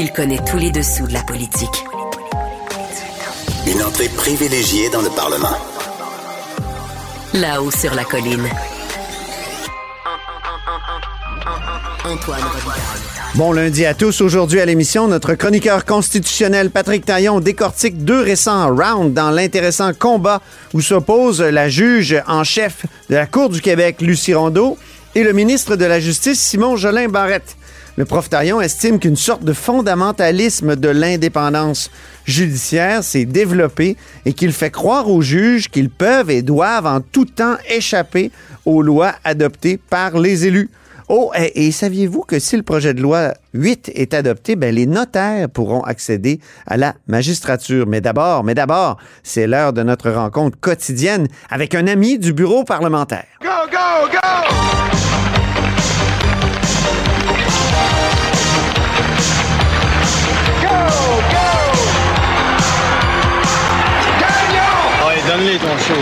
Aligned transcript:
Il 0.00 0.12
connaît 0.12 0.38
tous 0.48 0.58
les 0.58 0.70
dessous 0.70 1.08
de 1.08 1.12
la 1.12 1.24
politique. 1.24 1.84
Une 3.66 3.82
entrée 3.82 4.08
privilégiée 4.08 4.88
dans 4.90 5.02
le 5.02 5.08
Parlement. 5.08 5.58
Là-haut 7.34 7.72
sur 7.72 7.92
la 7.96 8.04
colline. 8.04 8.48
Antoine 12.04 12.40
Robitaille. 12.40 12.80
Bon 13.34 13.50
lundi 13.50 13.86
à 13.86 13.94
tous. 13.94 14.20
Aujourd'hui 14.20 14.60
à 14.60 14.66
l'émission, 14.66 15.08
notre 15.08 15.34
chroniqueur 15.34 15.84
constitutionnel 15.84 16.70
Patrick 16.70 17.04
Taillon 17.04 17.40
décortique 17.40 18.04
deux 18.04 18.22
récents 18.22 18.68
rounds 18.68 19.12
dans 19.12 19.32
l'intéressant 19.32 19.92
combat 19.94 20.40
où 20.74 20.80
s'oppose 20.80 21.42
la 21.42 21.68
juge 21.68 22.22
en 22.28 22.44
chef 22.44 22.86
de 23.10 23.16
la 23.16 23.26
Cour 23.26 23.48
du 23.48 23.60
Québec, 23.60 23.96
Lucie 24.00 24.34
Rondeau, 24.34 24.78
et 25.16 25.24
le 25.24 25.32
ministre 25.32 25.74
de 25.74 25.84
la 25.84 25.98
Justice, 25.98 26.38
Simon 26.38 26.76
Jolin 26.76 27.08
Barrette. 27.08 27.57
Le 27.98 28.04
prof 28.04 28.28
estime 28.62 29.00
qu'une 29.00 29.16
sorte 29.16 29.42
de 29.42 29.52
fondamentalisme 29.52 30.76
de 30.76 30.88
l'indépendance 30.88 31.90
judiciaire 32.26 33.02
s'est 33.02 33.24
développé 33.24 33.96
et 34.24 34.34
qu'il 34.34 34.52
fait 34.52 34.70
croire 34.70 35.10
aux 35.10 35.20
juges 35.20 35.68
qu'ils 35.68 35.90
peuvent 35.90 36.30
et 36.30 36.42
doivent 36.42 36.86
en 36.86 37.00
tout 37.00 37.24
temps 37.24 37.56
échapper 37.68 38.30
aux 38.64 38.82
lois 38.82 39.14
adoptées 39.24 39.78
par 39.78 40.16
les 40.16 40.46
élus. 40.46 40.70
Oh, 41.08 41.32
et, 41.36 41.66
et 41.66 41.72
saviez-vous 41.72 42.22
que 42.22 42.38
si 42.38 42.56
le 42.56 42.62
projet 42.62 42.94
de 42.94 43.02
loi 43.02 43.34
8 43.54 43.90
est 43.92 44.14
adopté, 44.14 44.54
ben, 44.54 44.72
les 44.72 44.86
notaires 44.86 45.48
pourront 45.48 45.82
accéder 45.82 46.38
à 46.68 46.76
la 46.76 46.94
magistrature? 47.08 47.88
Mais 47.88 48.00
d'abord, 48.00 48.44
mais 48.44 48.54
d'abord, 48.54 48.98
c'est 49.24 49.48
l'heure 49.48 49.72
de 49.72 49.82
notre 49.82 50.12
rencontre 50.12 50.56
quotidienne 50.60 51.26
avec 51.50 51.74
un 51.74 51.88
ami 51.88 52.16
du 52.20 52.32
bureau 52.32 52.62
parlementaire. 52.62 53.26
Go, 53.42 53.48
go, 53.72 54.08
go! 54.12 54.87
Go, 60.78 60.94
go! 61.32 61.48
Gagnon! 64.20 65.06
Ouais, 65.06 65.18
donne-les 65.28 65.58
ton 65.58 65.76
show. 65.78 66.00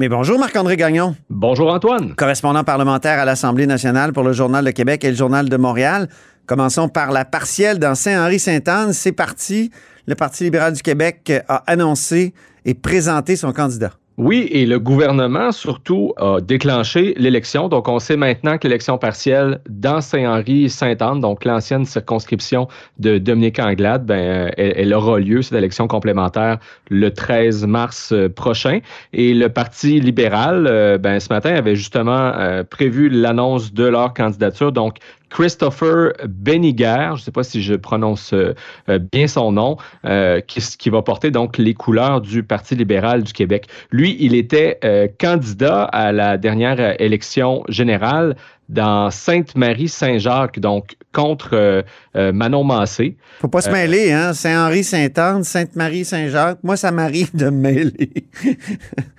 Mais 0.00 0.08
bonjour 0.08 0.38
Marc-André 0.38 0.76
Gagnon, 0.76 1.14
Bonjour 1.30 1.72
Antoine. 1.72 2.14
correspondant 2.16 2.64
parlementaire 2.64 3.20
à 3.20 3.24
l'Assemblée 3.24 3.66
nationale 3.66 4.12
pour 4.12 4.24
le 4.24 4.32
Journal 4.32 4.64
de 4.64 4.70
Québec 4.72 5.04
et 5.04 5.10
le 5.10 5.16
Journal 5.16 5.48
de 5.48 5.56
Montréal. 5.56 6.08
Commençons 6.46 6.88
par 6.88 7.12
la 7.12 7.24
partielle 7.24 7.78
dans 7.78 7.94
Saint-Henri-Sainte-Anne. 7.94 8.92
C'est 8.92 9.12
parti. 9.12 9.70
Le 10.06 10.14
Parti 10.16 10.44
libéral 10.44 10.72
du 10.74 10.82
Québec 10.82 11.32
a 11.48 11.62
annoncé 11.66 12.34
et 12.64 12.74
présenté 12.74 13.36
son 13.36 13.52
candidat. 13.52 13.92
Oui, 14.16 14.48
et 14.52 14.64
le 14.64 14.78
gouvernement 14.78 15.50
surtout 15.50 16.12
a 16.18 16.40
déclenché 16.40 17.14
l'élection. 17.16 17.68
Donc, 17.68 17.88
on 17.88 17.98
sait 17.98 18.16
maintenant 18.16 18.58
que 18.58 18.68
l'élection 18.68 18.96
partielle 18.96 19.60
dans 19.68 20.00
Saint-Henri-Sainte-Anne, 20.00 21.18
donc 21.18 21.44
l'ancienne 21.44 21.84
circonscription 21.84 22.68
de 23.00 23.18
Dominique 23.18 23.58
Anglade, 23.58 24.06
ben, 24.06 24.52
elle, 24.56 24.74
elle 24.76 24.94
aura 24.94 25.18
lieu, 25.18 25.42
cette 25.42 25.58
élection 25.58 25.88
complémentaire, 25.88 26.58
le 26.90 27.10
13 27.10 27.66
mars 27.66 28.12
euh, 28.12 28.28
prochain. 28.28 28.78
Et 29.12 29.34
le 29.34 29.48
Parti 29.48 29.98
libéral, 29.98 30.68
euh, 30.68 30.96
ben, 30.96 31.18
ce 31.18 31.32
matin, 31.32 31.52
avait 31.52 31.74
justement 31.74 32.12
euh, 32.36 32.62
prévu 32.62 33.08
l'annonce 33.08 33.74
de 33.74 33.84
leur 33.84 34.14
candidature. 34.14 34.70
Donc, 34.70 34.98
Christopher 35.34 36.12
Beniger, 36.28 37.08
je 37.08 37.12
ne 37.14 37.24
sais 37.24 37.32
pas 37.32 37.42
si 37.42 37.60
je 37.60 37.74
prononce 37.74 38.32
euh, 38.32 38.54
euh, 38.88 39.00
bien 39.00 39.26
son 39.26 39.50
nom, 39.50 39.76
euh, 40.04 40.40
qui, 40.40 40.60
qui 40.78 40.90
va 40.90 41.02
porter 41.02 41.32
donc 41.32 41.58
les 41.58 41.74
couleurs 41.74 42.20
du 42.20 42.44
Parti 42.44 42.76
libéral 42.76 43.24
du 43.24 43.32
Québec. 43.32 43.66
Lui, 43.90 44.16
il 44.20 44.36
était 44.36 44.78
euh, 44.84 45.08
candidat 45.18 45.82
à 45.84 46.12
la 46.12 46.38
dernière 46.38 47.00
élection 47.02 47.64
générale 47.68 48.36
dans 48.68 49.10
Sainte-Marie-Saint-Jacques, 49.10 50.58
donc 50.60 50.94
contre 51.12 51.84
Manon 52.14 52.64
Massé. 52.64 53.16
Faut 53.40 53.48
pas 53.48 53.60
se 53.60 53.70
mêler, 53.70 54.10
hein? 54.10 54.32
Saint-Henri-Sainte-Anne, 54.32 55.44
Sainte-Marie-Saint-Jacques. 55.44 56.58
Moi, 56.62 56.76
ça 56.78 56.90
m'arrive 56.90 57.34
de 57.36 57.46
me 57.50 57.50
mêler. 57.60 58.10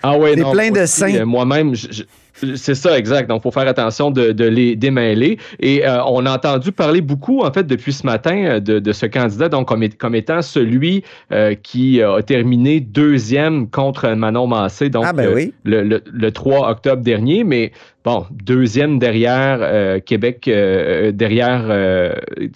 Ah 0.01 0.17
ouais, 0.17 0.35
non, 0.35 0.51
plein 0.51 0.71
de 0.71 0.85
saints. 0.87 1.23
Moi-même, 1.25 1.75
je- 1.75 1.91
je- 1.91 2.03
c'est 2.55 2.75
ça, 2.75 2.97
exact. 2.97 3.29
Donc, 3.29 3.39
il 3.39 3.43
faut 3.43 3.51
faire 3.51 3.67
attention 3.67 4.11
de, 4.11 4.31
de 4.31 4.45
les 4.45 4.75
démêler. 4.75 5.37
Et 5.59 5.87
euh, 5.87 6.03
on 6.05 6.25
a 6.25 6.33
entendu 6.35 6.71
parler 6.71 7.01
beaucoup, 7.01 7.41
en 7.41 7.51
fait, 7.51 7.65
depuis 7.65 7.93
ce 7.93 8.05
matin, 8.05 8.35
euh, 8.45 8.59
de, 8.59 8.79
de 8.79 8.91
ce 8.91 9.05
candidat, 9.05 9.49
donc 9.49 9.67
comme, 9.67 10.15
étant 10.15 10.41
celui 10.41 11.03
euh, 11.31 11.55
qui 11.55 12.01
a 12.01 12.21
terminé 12.21 12.79
deuxième 12.81 13.69
contre 13.69 14.09
Manon 14.09 14.47
Massé, 14.47 14.89
donc 14.89 15.05
Ah, 15.07 15.13
ben 15.13 15.31
oui. 15.33 15.53
le, 15.63 15.83
le- 15.83 16.03
le 16.11 16.31
3 16.31 16.69
octobre 16.69 17.01
dernier. 17.01 17.43
Mais 17.43 17.71
bon, 18.05 18.25
deuxième 18.31 18.99
derrière 18.99 19.57
euh, 19.61 19.99
Québec, 19.99 20.47
euh, 20.47 21.11
derrière 21.11 21.65
euh, 21.69 22.13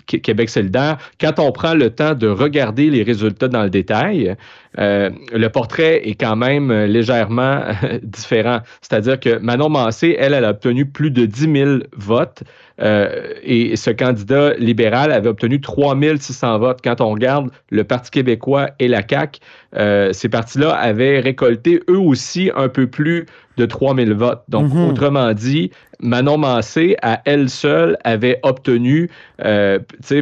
Qu- 0.07 0.21
Québec 0.21 0.49
solidaire. 0.49 0.97
Quand 1.19 1.39
on 1.39 1.51
prend 1.51 1.73
le 1.73 1.89
temps 1.89 2.13
de 2.13 2.27
regarder 2.27 2.89
les 2.89 3.03
résultats 3.03 3.47
dans 3.49 3.63
le 3.63 3.69
détail, 3.71 4.35
euh, 4.77 5.09
le 5.33 5.49
portrait 5.49 6.07
est 6.07 6.13
quand 6.15 6.35
même 6.35 6.69
euh, 6.71 6.85
légèrement 6.87 7.63
différent. 8.03 8.59
C'est-à-dire 8.81 9.19
que 9.19 9.39
Manon 9.39 9.69
Massé, 9.69 10.15
elle, 10.19 10.33
elle 10.33 10.45
a 10.45 10.51
obtenu 10.51 10.85
plus 10.85 11.11
de 11.11 11.25
10 11.25 11.51
000 11.51 11.77
votes 11.97 12.43
euh, 12.81 13.33
et 13.43 13.75
ce 13.75 13.91
candidat 13.91 14.53
libéral 14.55 15.11
avait 15.11 15.29
obtenu 15.29 15.59
3 15.59 15.95
600 16.19 16.59
votes. 16.59 16.79
Quand 16.83 17.01
on 17.01 17.11
regarde 17.11 17.49
le 17.69 17.83
Parti 17.83 18.11
québécois 18.11 18.69
et 18.79 18.87
la 18.87 19.01
CAQ, 19.07 19.39
euh, 19.75 20.13
ces 20.13 20.29
partis-là 20.29 20.71
avaient 20.71 21.19
récolté 21.19 21.81
eux 21.89 21.99
aussi 21.99 22.51
un 22.55 22.69
peu 22.69 22.87
plus 22.87 23.25
de 23.57 23.65
3 23.65 23.95
000 23.95 24.15
votes. 24.15 24.43
Donc, 24.47 24.71
Mhm. 24.73 24.89
autrement 24.89 25.33
dit, 25.33 25.71
Manon 26.01 26.37
Massé, 26.37 26.95
à 27.01 27.21
elle 27.25 27.49
seule, 27.49 27.97
avait 28.05 28.39
obtenu 28.43 29.09
euh, 29.43 29.79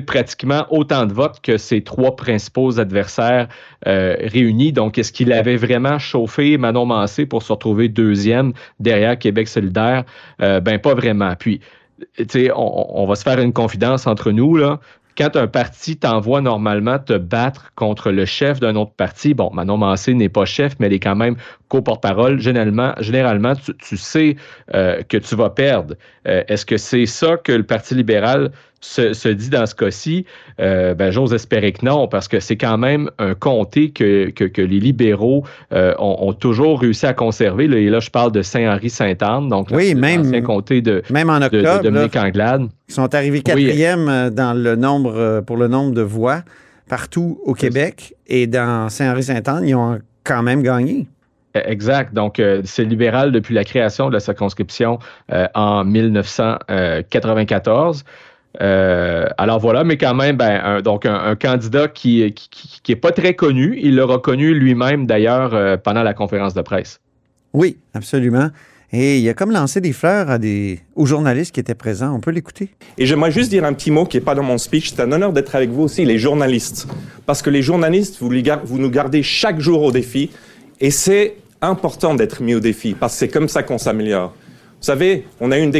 pratiquement 0.08 0.66
autant 0.72 1.06
de 1.06 1.14
votes 1.14 1.40
que 1.42 1.58
ses 1.58 1.82
trois 1.82 2.16
principaux 2.16 2.80
adversaires 2.80 3.48
euh, 3.86 4.16
réunis. 4.20 4.74
Donc, 4.74 4.98
est-ce 4.98 5.12
qu'il 5.12 5.32
avait 5.32 5.56
vraiment 5.56 6.00
chauffé 6.00 6.58
Manon 6.58 6.88
Massé 6.88 7.28
pour 7.28 7.44
se 7.44 7.54
retrouver 7.54 7.90
deuxième 7.90 8.54
derrière 8.80 9.20
Québec 9.20 9.48
solidaire? 9.48 10.04
Euh, 10.42 10.60
ben, 10.60 10.80
pas 10.80 10.96
vraiment. 10.96 11.34
Puis, 11.38 11.62
on, 12.56 13.06
va 13.08 13.16
se 13.16 13.24
faire 13.24 13.40
une 13.40 13.54
confidence 13.54 14.08
entre 14.08 14.32
nous, 14.32 14.58
là. 14.58 14.80
Quand 15.18 15.36
un 15.36 15.48
parti 15.48 15.98
t'envoie 15.98 16.42
normalement 16.42 17.00
te 17.00 17.18
battre 17.18 17.72
contre 17.74 18.12
le 18.12 18.26
chef 18.26 18.60
d'un 18.60 18.76
autre 18.76 18.94
parti, 18.96 19.34
bon, 19.34 19.50
Manon 19.52 19.78
Massé 19.78 20.14
n'est 20.14 20.30
pas 20.30 20.46
chef, 20.46 20.76
mais 20.80 20.86
elle 20.86 20.94
est 20.94 21.00
quand 21.00 21.16
même 21.16 21.38
co-porte-parole. 21.70 22.40
Généralement, 22.40 22.94
généralement 23.00 23.54
tu, 23.56 23.74
tu 23.76 23.98
sais 23.98 24.36
euh, 24.74 25.02
que 25.08 25.18
tu 25.18 25.36
vas 25.36 25.50
perdre. 25.50 25.96
Euh, 26.28 26.44
Est-ce 26.48 26.66
que 26.66 26.78
c'est 26.78 27.06
ça 27.06 27.38
que 27.38 27.52
le 27.52 27.64
Parti 27.64 27.96
libéral 27.96 28.52
se, 28.80 29.14
se 29.14 29.30
dit 29.30 29.50
dans 29.50 29.66
ce 29.66 29.74
cas-ci? 29.76 30.26
Euh, 30.60 30.94
ben, 30.94 31.12
j'ose 31.12 31.34
espérer 31.34 31.72
que 31.72 31.86
non, 31.86 32.08
parce 32.08 32.28
que 32.28 32.40
c'est 32.40 32.58
quand 32.58 32.78
même 32.78 33.10
un 33.18 33.34
comté 33.34 33.90
que, 33.92 34.30
que, 34.30 34.44
que 34.46 34.62
les 34.62 34.80
libéraux 34.80 35.44
euh, 35.74 35.94
ont, 36.00 36.28
ont 36.30 36.34
toujours 36.34 36.80
réussi 36.82 37.06
à 37.06 37.14
conserver. 37.14 37.68
Là, 37.68 37.78
et 37.78 37.90
là, 37.90 38.00
je 38.00 38.10
parle 38.10 38.32
de 38.32 38.42
Saint-Henri-Sainte-Anne, 38.42 39.50
donc 39.50 39.70
Oui, 39.72 39.96
même- 39.96 40.24
l'ancien 40.24 40.42
comté 40.42 40.82
de, 40.82 41.02
Même 41.10 41.30
en 41.30 41.40
de, 41.40 41.48
de 41.50 41.58
octobre, 41.60 41.90
là, 41.90 42.24
Anglade. 42.24 42.68
ils 42.88 42.94
sont 42.94 43.14
arrivés 43.16 43.42
quatrième 43.42 44.30
dans 44.30 44.54
le 44.54 44.76
nombre, 44.76 45.42
pour 45.46 45.58
le 45.58 45.68
nombre 45.68 45.94
de 45.94 46.02
voix 46.02 46.44
partout 46.88 47.40
au 47.44 47.54
Québec. 47.54 48.14
Et 48.28 48.48
dans 48.48 48.88
Saint-Henri-Sainte-Anne, 48.90 49.68
ils 49.68 49.76
ont 49.76 50.00
quand 50.24 50.44
même 50.44 50.62
gagné. 50.62 51.08
Exact. 51.66 52.14
Donc, 52.14 52.40
euh, 52.40 52.62
c'est 52.66 52.84
libéral 52.84 53.32
depuis 53.32 53.56
la 53.56 53.64
création 53.64 54.10
de 54.10 54.14
la 54.14 54.20
circonscription 54.20 55.00
euh, 55.32 55.48
en 55.56 55.86
1994. 55.86 58.04
Euh, 58.60 59.28
alors 59.38 59.60
voilà, 59.60 59.84
mais 59.84 59.98
quand 59.98 60.16
même, 60.16 60.36
ben, 60.38 60.60
un, 60.64 60.82
donc 60.82 61.06
un, 61.06 61.14
un 61.16 61.36
candidat 61.36 61.88
qui, 61.88 62.32
qui, 62.34 62.50
qui, 62.50 62.80
qui 62.82 62.92
est 62.92 62.96
pas 62.96 63.12
très 63.12 63.36
connu. 63.36 63.78
Il 63.82 63.96
l'a 63.96 64.06
reconnu 64.06 64.54
lui-même 64.54 65.06
d'ailleurs 65.06 65.54
euh, 65.54 65.78
pendant 65.78 66.02
la 66.04 66.14
conférence 66.14 66.54
de 66.56 66.62
presse. 66.62 67.00
Oui, 67.54 67.78
absolument. 67.94 68.50
Et 68.94 69.20
il 69.20 69.28
a 69.30 69.34
comme 69.34 69.52
lancé 69.52 69.82
des 69.82 69.92
fleurs 69.92 70.30
à 70.30 70.38
des, 70.40 70.80
aux 70.96 71.06
journalistes 71.06 71.54
qui 71.54 71.60
étaient 71.60 71.76
présents. 71.76 72.16
On 72.16 72.22
peut 72.22 72.32
l'écouter. 72.32 72.70
Et 72.98 73.06
j'aimerais 73.06 73.32
juste 73.32 73.50
dire 73.50 73.66
un 73.66 73.74
petit 73.74 73.92
mot 73.92 74.06
qui 74.06 74.16
n'est 74.18 74.24
pas 74.24 74.34
dans 74.34 74.44
mon 74.44 74.58
speech. 74.58 74.92
C'est 74.92 75.02
un 75.02 75.12
honneur 75.12 75.34
d'être 75.34 75.54
avec 75.56 75.70
vous 75.70 75.84
aussi, 75.84 76.06
les 76.06 76.18
journalistes. 76.18 76.88
Parce 77.26 77.42
que 77.42 77.50
les 77.50 77.62
journalistes, 77.62 78.18
vous, 78.22 78.32
les 78.32 78.42
gar- 78.42 78.62
vous 78.64 78.80
nous 78.80 78.90
gardez 78.90 79.24
chaque 79.24 79.60
jour 79.60 79.84
au 79.84 79.92
défi. 79.92 80.32
Et 80.80 80.90
c'est 80.90 81.36
important 81.62 82.16
d'être 82.16 82.42
mis 82.42 82.56
au 82.56 82.60
défi, 82.60 82.96
parce 83.00 83.14
que 83.14 83.20
c'est 83.20 83.28
comme 83.28 83.48
ça 83.48 83.64
qu'on 83.64 83.78
s'améliore. 83.78 84.34
Vous 84.80 84.86
savez, 84.86 85.26
on 85.40 85.52
une, 85.52 85.72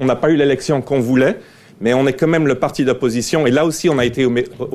n'a 0.00 0.16
pas 0.16 0.30
eu 0.30 0.36
l'élection 0.36 0.82
qu'on 0.82 1.00
voulait, 1.00 1.38
mais 1.80 1.94
on 1.94 2.06
est 2.06 2.12
quand 2.12 2.28
même 2.28 2.46
le 2.46 2.56
parti 2.56 2.84
d'opposition. 2.84 3.46
Et 3.46 3.50
là 3.50 3.64
aussi, 3.64 3.88
on 3.88 3.98
a 3.98 4.04
été 4.04 4.26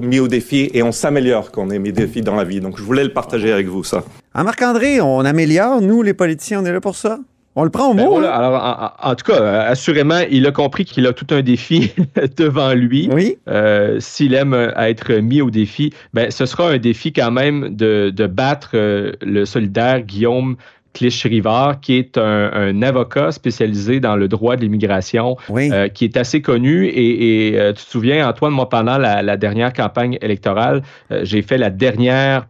mis 0.02 0.20
au 0.20 0.28
défi 0.28 0.70
et 0.74 0.82
on 0.82 0.92
s'améliore 0.92 1.52
quand 1.52 1.68
on 1.68 1.70
est 1.70 1.80
mis 1.80 1.90
au 1.90 1.94
défi 1.94 2.22
dans 2.22 2.36
la 2.36 2.44
vie. 2.44 2.60
Donc, 2.60 2.78
je 2.78 2.84
voulais 2.84 3.04
le 3.04 3.14
partager 3.14 3.52
avec 3.52 3.68
vous, 3.68 3.84
ça. 3.84 4.04
Marc-André, 4.34 5.02
on 5.02 5.20
améliore, 5.20 5.82
nous, 5.82 6.02
les 6.02 6.14
politiciens, 6.14 6.62
on 6.62 6.66
est 6.66 6.72
là 6.72 6.82
pour 6.82 6.96
ça? 6.96 7.20
On 7.60 7.64
le 7.64 7.72
prend 7.72 7.90
au 7.90 7.96
Ben 7.96 8.06
mot. 8.06 8.12
voilà, 8.12 8.36
hein? 8.36 8.40
alors, 8.40 8.96
en, 9.02 9.16
tout 9.16 9.32
cas, 9.32 9.42
euh, 9.42 9.72
assurément, 9.72 10.20
il 10.30 10.46
a 10.46 10.52
compris 10.52 10.86
qu'il 10.86 11.08
a 11.08 11.12
tout 11.14 11.26
un 11.32 11.42
défi 11.42 11.92
devant 12.38 12.74
lui. 12.74 13.10
Oui. 13.12 13.38
Euh, 13.50 13.98
S'il 14.00 14.36
aime 14.36 14.54
euh, 14.54 14.72
être 14.78 15.12
mis 15.16 15.42
au 15.42 15.50
défi, 15.50 15.92
ben, 16.14 16.30
ce 16.30 16.46
sera 16.46 16.70
un 16.70 16.78
défi 16.78 17.12
quand 17.12 17.32
même 17.32 17.76
de, 17.76 18.12
de 18.16 18.28
battre 18.28 18.72
euh, 18.76 19.14
le 19.24 19.46
solidaire 19.46 20.02
Guillaume 20.02 20.56
Clich-Rivard, 20.94 21.80
qui 21.82 21.96
est 21.98 22.18
un, 22.20 22.52
un 22.54 22.82
avocat 22.84 23.32
spécialisé 23.32 24.00
dans 24.00 24.16
le 24.16 24.28
droit 24.28 24.56
de 24.56 24.62
l'immigration, 24.62 25.36
Oui. 25.50 25.72
euh, 25.72 25.88
qui 25.88 26.06
est 26.06 26.16
assez 26.18 26.42
connu. 26.44 26.86
Et, 26.86 27.48
et, 27.50 27.60
euh, 27.60 27.74
tu 27.74 27.84
te 27.84 27.90
souviens, 27.90 28.28
Antoine, 28.30 28.54
moi, 28.54 28.70
pendant 28.70 29.00
la, 29.00 29.24
la 29.24 29.36
dernière 29.38 29.74
campagne 29.74 30.18
électorale, 30.22 30.84
euh, 31.12 31.22
j'ai 31.24 31.42
fait 31.42 31.58
la 31.58 31.72
dernière 31.72 32.48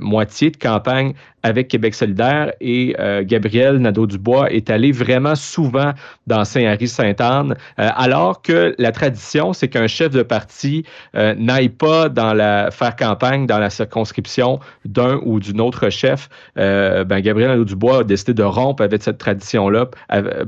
moitié 0.00 0.50
de 0.50 0.56
campagne 0.56 1.12
avec 1.46 1.68
Québec 1.68 1.94
solidaire 1.94 2.52
et 2.60 2.96
euh, 2.98 3.22
Gabriel 3.24 3.78
Nadeau-Dubois 3.78 4.50
est 4.50 4.68
allé 4.68 4.90
vraiment 4.90 5.36
souvent 5.36 5.92
dans 6.26 6.44
Saint-Henri-Sainte-Anne, 6.44 7.54
euh, 7.78 7.88
alors 7.94 8.42
que 8.42 8.74
la 8.78 8.90
tradition, 8.90 9.52
c'est 9.52 9.68
qu'un 9.68 9.86
chef 9.86 10.10
de 10.10 10.24
parti 10.24 10.84
euh, 11.14 11.36
n'aille 11.38 11.68
pas 11.68 12.08
dans 12.08 12.34
la, 12.34 12.72
faire 12.72 12.96
campagne 12.96 13.46
dans 13.46 13.60
la 13.60 13.70
circonscription 13.70 14.58
d'un 14.84 15.20
ou 15.24 15.38
d'une 15.38 15.60
autre 15.60 15.88
chef. 15.88 16.28
Ben, 16.56 17.20
Gabriel 17.20 17.50
Nadeau-Dubois 17.50 18.00
a 18.00 18.04
décidé 18.04 18.34
de 18.34 18.42
rompre 18.42 18.82
avec 18.82 19.02
cette 19.02 19.18
tradition-là 19.18 19.86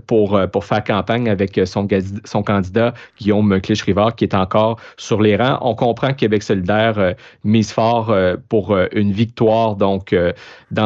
pour, 0.06 0.40
pour 0.52 0.64
faire 0.64 0.82
campagne 0.82 1.28
avec 1.28 1.60
son, 1.64 1.86
son 2.24 2.42
candidat 2.42 2.94
Guillaume 3.20 3.60
Clich-Rivard, 3.60 4.16
qui 4.16 4.24
est 4.24 4.34
encore 4.34 4.80
sur 4.96 5.20
les 5.22 5.36
rangs. 5.36 5.58
On 5.60 5.74
comprend 5.74 6.08
que 6.08 6.14
Québec 6.14 6.42
solidaire 6.42 7.14
mise 7.44 7.70
fort 7.70 8.14
pour 8.48 8.76
une 8.92 9.12
victoire 9.12 9.76
donc 9.76 10.12
euh, 10.12 10.32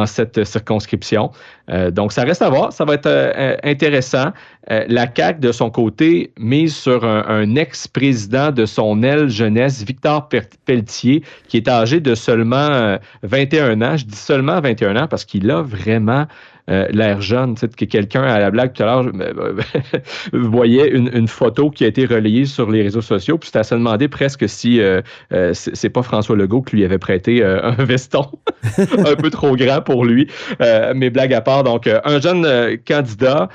cette 0.05 0.43
circonscription. 0.43 1.31
Euh, 1.69 1.91
donc, 1.91 2.11
ça 2.11 2.23
reste 2.23 2.41
à 2.41 2.49
voir. 2.49 2.73
Ça 2.73 2.85
va 2.85 2.95
être 2.95 3.07
euh, 3.07 3.55
intéressant. 3.63 4.31
Euh, 4.71 4.85
la 4.87 5.07
CAQ, 5.13 5.39
de 5.39 5.51
son 5.51 5.69
côté, 5.69 6.31
mise 6.37 6.75
sur 6.75 7.03
un, 7.05 7.55
ex-président 7.55 8.51
de 8.51 8.65
son 8.65 9.03
aile 9.03 9.29
jeunesse, 9.29 9.83
Victor 9.83 10.29
Pelletier, 10.65 11.23
qui 11.47 11.57
est 11.57 11.67
âgé 11.67 11.99
de 11.99 12.15
seulement 12.15 12.69
euh, 12.71 12.97
21 13.23 13.81
ans. 13.81 13.97
Je 13.97 14.05
dis 14.05 14.15
seulement 14.15 14.59
21 14.61 14.95
ans 15.03 15.07
parce 15.07 15.25
qu'il 15.25 15.49
a 15.51 15.61
vraiment 15.61 16.25
euh, 16.69 16.87
l'air 16.91 17.21
jeune. 17.21 17.55
Tu 17.55 17.61
sais, 17.61 17.67
que 17.67 17.85
quelqu'un, 17.85 18.23
à 18.23 18.39
la 18.39 18.51
blague 18.51 18.73
tout 18.73 18.83
à 18.83 18.85
l'heure, 18.85 19.03
je- 19.03 19.11
voyait 20.37 20.89
une, 20.89 21.09
une 21.13 21.27
photo 21.27 21.69
qui 21.69 21.83
a 21.83 21.87
été 21.87 22.05
relayée 22.05 22.45
sur 22.45 22.69
les 22.71 22.81
réseaux 22.83 23.01
sociaux, 23.01 23.37
puis 23.37 23.47
c'était 23.47 23.59
à 23.59 23.63
se 23.63 23.75
demander 23.75 24.07
presque 24.07 24.47
si 24.47 24.79
euh, 24.81 25.01
euh, 25.33 25.51
c'est 25.53 25.89
pas 25.89 26.01
François 26.03 26.35
Legault 26.35 26.61
qui 26.61 26.77
lui 26.77 26.85
avait 26.85 26.97
prêté 26.97 27.43
euh, 27.43 27.61
un 27.63 27.71
veston 27.83 28.25
un 28.77 29.15
peu 29.15 29.29
trop 29.29 29.55
grand 29.55 29.81
pour 29.81 30.05
lui. 30.05 30.27
Euh, 30.61 30.93
mais 30.95 31.09
blague 31.09 31.33
à 31.33 31.41
part, 31.41 31.63
donc 31.63 31.87
un 31.87 32.19
jeune 32.21 32.77
candidat 32.87 33.49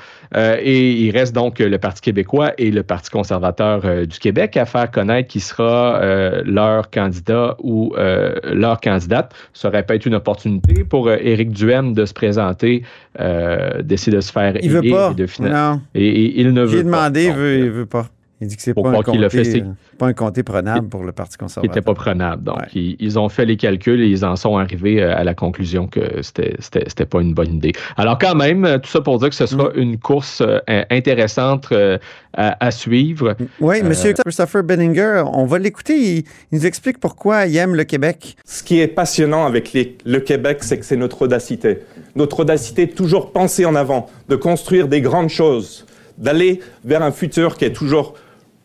et 0.61 0.91
il 0.91 1.11
reste 1.11 1.33
donc 1.33 1.57
le 1.59 1.77
Parti 1.79 2.01
québécois 2.01 2.53
et 2.57 2.69
le 2.71 2.83
Parti 2.83 3.09
conservateur 3.09 3.81
euh, 3.83 4.05
du 4.05 4.19
Québec 4.19 4.57
à 4.57 4.65
faire 4.65 4.91
connaître 4.91 5.27
qui 5.27 5.39
sera 5.39 5.99
euh, 6.01 6.43
leur 6.45 6.89
candidat 6.91 7.55
ou 7.63 7.93
euh, 7.97 8.35
leur 8.43 8.79
candidate. 8.79 9.33
Ça 9.53 9.69
aurait 9.69 9.83
pas 9.83 9.95
été 9.95 10.07
une 10.07 10.15
opportunité 10.15 10.83
pour 10.83 11.07
euh, 11.07 11.17
Éric 11.19 11.51
Duhem 11.51 11.93
de 11.93 12.05
se 12.05 12.13
présenter, 12.13 12.83
euh, 13.19 13.81
d'essayer 13.81 14.15
de 14.15 14.21
se 14.21 14.31
faire 14.31 14.55
Il 14.61 14.69
veut 14.69 14.79
élire 14.79 14.95
pas. 14.95 15.11
et 15.11 15.15
de 15.15 15.25
finan- 15.25 15.51
Non. 15.51 15.81
Et, 15.95 16.07
et 16.07 16.39
il 16.41 16.53
ne 16.53 16.63
veut 16.63 16.83
demandé, 16.83 17.25
pas. 17.27 17.31
il 17.31 17.35
veut, 17.37 17.57
il 17.57 17.63
euh, 17.65 17.71
veut 17.71 17.85
pas. 17.87 18.07
Il 18.41 18.47
dit 18.47 18.55
que 18.55 18.61
c'est 18.61 18.73
pas 18.73 18.79
euh, 18.81 18.91
pas 19.97 20.07
un 20.07 20.13
comté 20.13 20.43
prenable 20.43 20.87
pour 20.87 21.03
le 21.03 21.11
Parti 21.11 21.33
qui 21.33 21.39
conservateur. 21.39 21.69
n'était 21.75 21.83
pas 21.85 21.93
prenable. 21.93 22.43
Donc, 22.43 22.57
Ouais. 22.57 22.67
ils, 22.73 22.95
ils 22.99 23.19
ont 23.19 23.27
fait 23.27 23.45
les 23.45 23.57
calculs 23.57 24.01
et 24.01 24.07
ils 24.07 24.23
en 24.23 24.35
sont 24.37 24.55
arrivés 24.57 25.03
euh, 25.03 25.13
à 25.17 25.23
la 25.25 25.33
conclusion 25.33 25.87
que 25.87 26.21
c'était 26.21 26.55
c'était 26.59 26.85
c'était 26.87 27.05
pas 27.05 27.19
une 27.21 27.33
bonne 27.33 27.55
idée. 27.55 27.73
Alors, 27.97 28.17
quand 28.17 28.35
même, 28.35 28.63
euh, 28.63 28.77
tout 28.77 28.89
ça 28.89 29.01
pour 29.01 29.19
dire 29.19 29.29
que 29.29 29.35
ce 29.35 29.45
sera 29.45 29.69
Mm. 29.69 29.71
une 29.75 29.97
course 29.99 30.41
euh, 30.41 30.59
intéressante 30.89 31.67
euh, 31.73 31.97
à, 32.33 32.65
à 32.65 32.71
suivre. 32.71 33.35
Oui, 33.59 33.81
Euh, 33.83 33.87
Monsieur 33.89 34.13
Christopher 34.13 34.63
Benninger, 34.63 35.23
on 35.33 35.45
va 35.45 35.59
l'écouter. 35.59 35.97
Il, 35.97 36.17
il 36.51 36.59
nous 36.59 36.65
explique 36.65 36.99
pourquoi 36.99 37.45
il 37.45 37.57
aime 37.57 37.75
le 37.75 37.83
Québec. 37.83 38.37
Ce 38.45 38.63
qui 38.63 38.79
est 38.79 38.87
passionnant 38.87 39.45
avec 39.45 39.73
les- 39.73 39.97
le 40.05 40.19
Québec, 40.21 40.59
c'est 40.61 40.79
que 40.79 40.85
c'est 40.85 40.95
notre 40.95 41.23
audacité. 41.23 41.79
Notre 42.15 42.39
audacité 42.41 42.85
de 42.85 42.91
toujours 42.93 43.31
penser 43.33 43.65
en 43.65 43.75
avant, 43.75 44.07
de 44.29 44.35
construire 44.35 44.87
des 44.87 45.01
grandes 45.01 45.29
choses, 45.29 45.85
d'aller 46.17 46.61
vers 46.85 47.01
un 47.03 47.11
futur 47.11 47.57
qui 47.57 47.65
est 47.65 47.73
toujours 47.73 48.13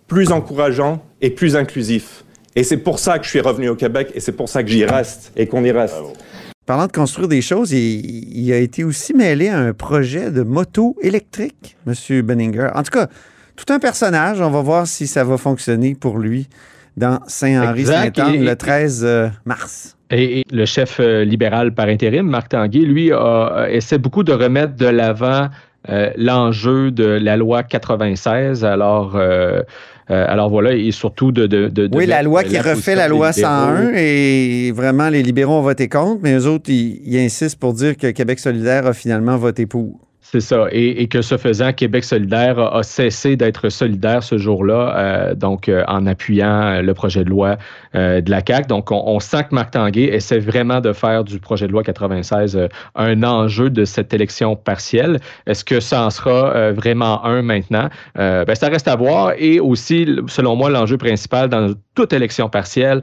plus 0.09 0.33
encourageant 0.33 1.03
et 1.21 1.31
plus 1.31 1.56
inclusif. 1.56 2.25
Et 2.56 2.62
c'est 2.62 2.77
pour 2.77 2.99
ça 2.99 3.19
que 3.19 3.25
je 3.25 3.31
suis 3.31 3.41
revenu 3.41 3.69
au 3.69 3.75
Québec 3.75 4.11
et 4.15 4.21
c'est 4.21 4.33
pour 4.33 4.49
ça 4.49 4.62
que 4.62 4.69
j'y 4.71 4.85
reste 4.85 5.33
et 5.37 5.47
qu'on 5.47 5.65
y 5.65 5.71
reste. 5.73 5.95
Parlant 6.67 6.87
de 6.87 6.93
construire 6.93 7.29
des 7.29 7.43
choses, 7.43 7.73
il, 7.73 8.39
il 8.39 8.53
a 8.53 8.56
été 8.59 8.85
aussi 8.85 9.12
mêlé 9.12 9.49
à 9.49 9.59
un 9.59 9.73
projet 9.73 10.31
de 10.31 10.43
moto 10.43 10.97
électrique, 11.03 11.77
Monsieur 11.87 12.23
Benninger. 12.23 12.69
En 12.75 12.83
tout 12.83 12.91
cas, 12.93 13.09
tout 13.56 13.71
un 13.73 13.79
personnage. 13.79 14.41
On 14.41 14.51
va 14.51 14.62
voir 14.62 14.87
si 14.87 15.06
ça 15.06 15.25
va 15.25 15.37
fonctionner 15.37 15.95
pour 15.95 16.19
lui 16.19 16.49
dans. 16.97 17.19
Et- 18.35 18.39
le 18.39 18.55
13 18.55 19.03
euh, 19.05 19.29
mars. 19.45 19.97
Et, 20.11 20.41
et 20.41 20.45
le 20.53 20.65
chef 20.65 20.99
euh, 21.01 21.25
libéral 21.25 21.75
par 21.75 21.87
intérim, 21.89 22.27
Marc 22.29 22.51
Tanguay, 22.51 22.81
lui, 22.81 23.11
a, 23.12 23.19
a- 23.19 23.71
essaie 23.71 23.99
beaucoup 23.99 24.23
de 24.23 24.33
remettre 24.33 24.75
de 24.77 24.87
l'avant 24.87 25.49
euh, 25.91 26.11
l'enjeu 26.17 26.91
de 26.93 27.05
la 27.05 27.37
loi 27.37 27.62
96. 27.62 28.65
Alors, 28.65 29.17
euh, 29.17 29.61
euh, 30.11 30.25
alors 30.29 30.51
voilà, 30.51 30.75
et 30.75 30.91
surtout 30.91 31.33
de. 31.33 31.47
de, 31.47 31.69
de- 31.69 31.87
de 31.87 31.97
Oui, 31.97 32.06
la 32.06 32.23
loi 32.23 32.44
qui 32.44 32.58
refait 32.58 32.94
la 32.94 33.08
loi 33.08 33.31
libéraux. 33.31 33.53
101 33.53 33.93
et 33.94 34.73
vraiment, 34.73 35.08
les 35.08 35.23
libéraux 35.23 35.55
ont 35.55 35.63
voté 35.63 35.89
contre, 35.89 36.20
mais 36.23 36.34
eux 36.34 36.46
autres, 36.46 36.69
ils, 36.70 37.01
ils 37.06 37.19
insistent 37.19 37.58
pour 37.58 37.73
dire 37.73 37.96
que 37.96 38.11
Québec 38.11 38.39
solidaire 38.39 38.87
a 38.87 38.93
finalement 38.93 39.37
voté 39.37 39.67
pour. 39.67 39.99
C'est 40.26 40.40
ça. 40.40 40.66
Et, 40.72 41.02
et 41.02 41.06
que 41.06 41.20
ce 41.20 41.36
faisant, 41.36 41.72
Québec 41.74 42.02
solidaire 42.02 42.58
a, 42.58 42.78
a 42.78 42.82
cessé 42.82 43.36
d'être 43.36 43.69
solidaire 43.69 44.22
ce 44.22 44.38
jour-là, 44.38 44.94
euh, 44.96 45.34
donc 45.34 45.69
euh, 45.69 45.84
en 45.86 46.06
appuyant 46.06 46.62
euh, 46.62 46.81
le 46.82 46.94
projet 46.94 47.24
de 47.24 47.28
loi 47.28 47.56
euh, 47.94 48.22
de 48.22 48.31
la 48.31 48.40
CAQ. 48.44 48.66
Donc, 48.66 48.90
on, 48.90 49.02
on 49.06 49.20
sent 49.20 49.44
que 49.50 49.54
Marc 49.54 49.72
Tanguay 49.72 50.04
essaie 50.04 50.38
vraiment 50.38 50.81
de 50.81 50.94
faire 50.94 51.24
du 51.24 51.38
projet 51.38 51.66
de 51.66 51.72
loi 51.72 51.82
96 51.82 52.56
euh, 52.56 52.69
un 52.94 53.22
enjeu 53.22 53.69
de 53.69 53.84
cette 53.84 54.14
élection 54.14 54.56
partielle. 54.56 55.20
Est-ce 55.46 55.62
que 55.62 55.78
ça 55.78 56.06
en 56.06 56.10
sera 56.10 56.72
vraiment 56.72 57.24
un 57.24 57.43
maintenant? 57.43 57.88
Ben, 58.14 58.54
ça 58.54 58.69
reste 58.69 58.88
à 58.88 58.96
voir. 58.96 59.32
Et 59.38 59.60
aussi, 59.60 60.08
selon 60.26 60.56
moi, 60.56 60.70
l'enjeu 60.70 60.96
principal 60.96 61.48
dans 61.48 61.74
toute 61.94 62.12
élection 62.12 62.48
partielle, 62.48 63.02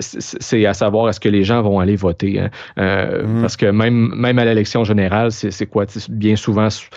c'est 0.00 0.66
à 0.66 0.74
savoir 0.74 1.08
est-ce 1.08 1.20
que 1.20 1.28
les 1.28 1.42
gens 1.44 1.62
vont 1.62 1.80
aller 1.80 1.96
voter. 1.96 2.40
hein? 2.40 2.50
Mhm. 2.76 3.40
Parce 3.40 3.56
que 3.56 3.66
même, 3.66 4.12
même 4.14 4.38
à 4.38 4.44
l'élection 4.44 4.84
générale, 4.84 5.30
c'est 5.32 5.66
quoi? 5.66 5.84
Bien 6.10 6.36
souvent, 6.36 6.49
so- 6.70 6.88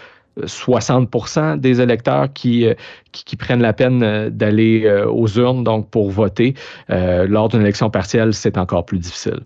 60% 0.42 1.58
des 1.58 1.82
électeurs 1.82 2.32
qui, 2.34 2.66
euh, 2.66 2.74
qui, 3.12 3.36
prennent 3.36 3.62
la 3.62 3.74
peine 3.74 4.04
euh, 4.04 4.30
d'aller 4.30 4.84
euh, 4.86 5.08
aux 5.08 5.28
urnes 5.28 5.64
donc 5.64 5.90
pour 5.90 6.10
voter. 6.10 6.56
Euh, 6.90 7.28
lors 7.28 7.50
d'une 7.50 7.62
élection 7.62 7.90
partielle, 7.90 8.34
c'est 8.34 8.58
encore 8.58 8.86
plus 8.86 9.00
difficile. 9.00 9.42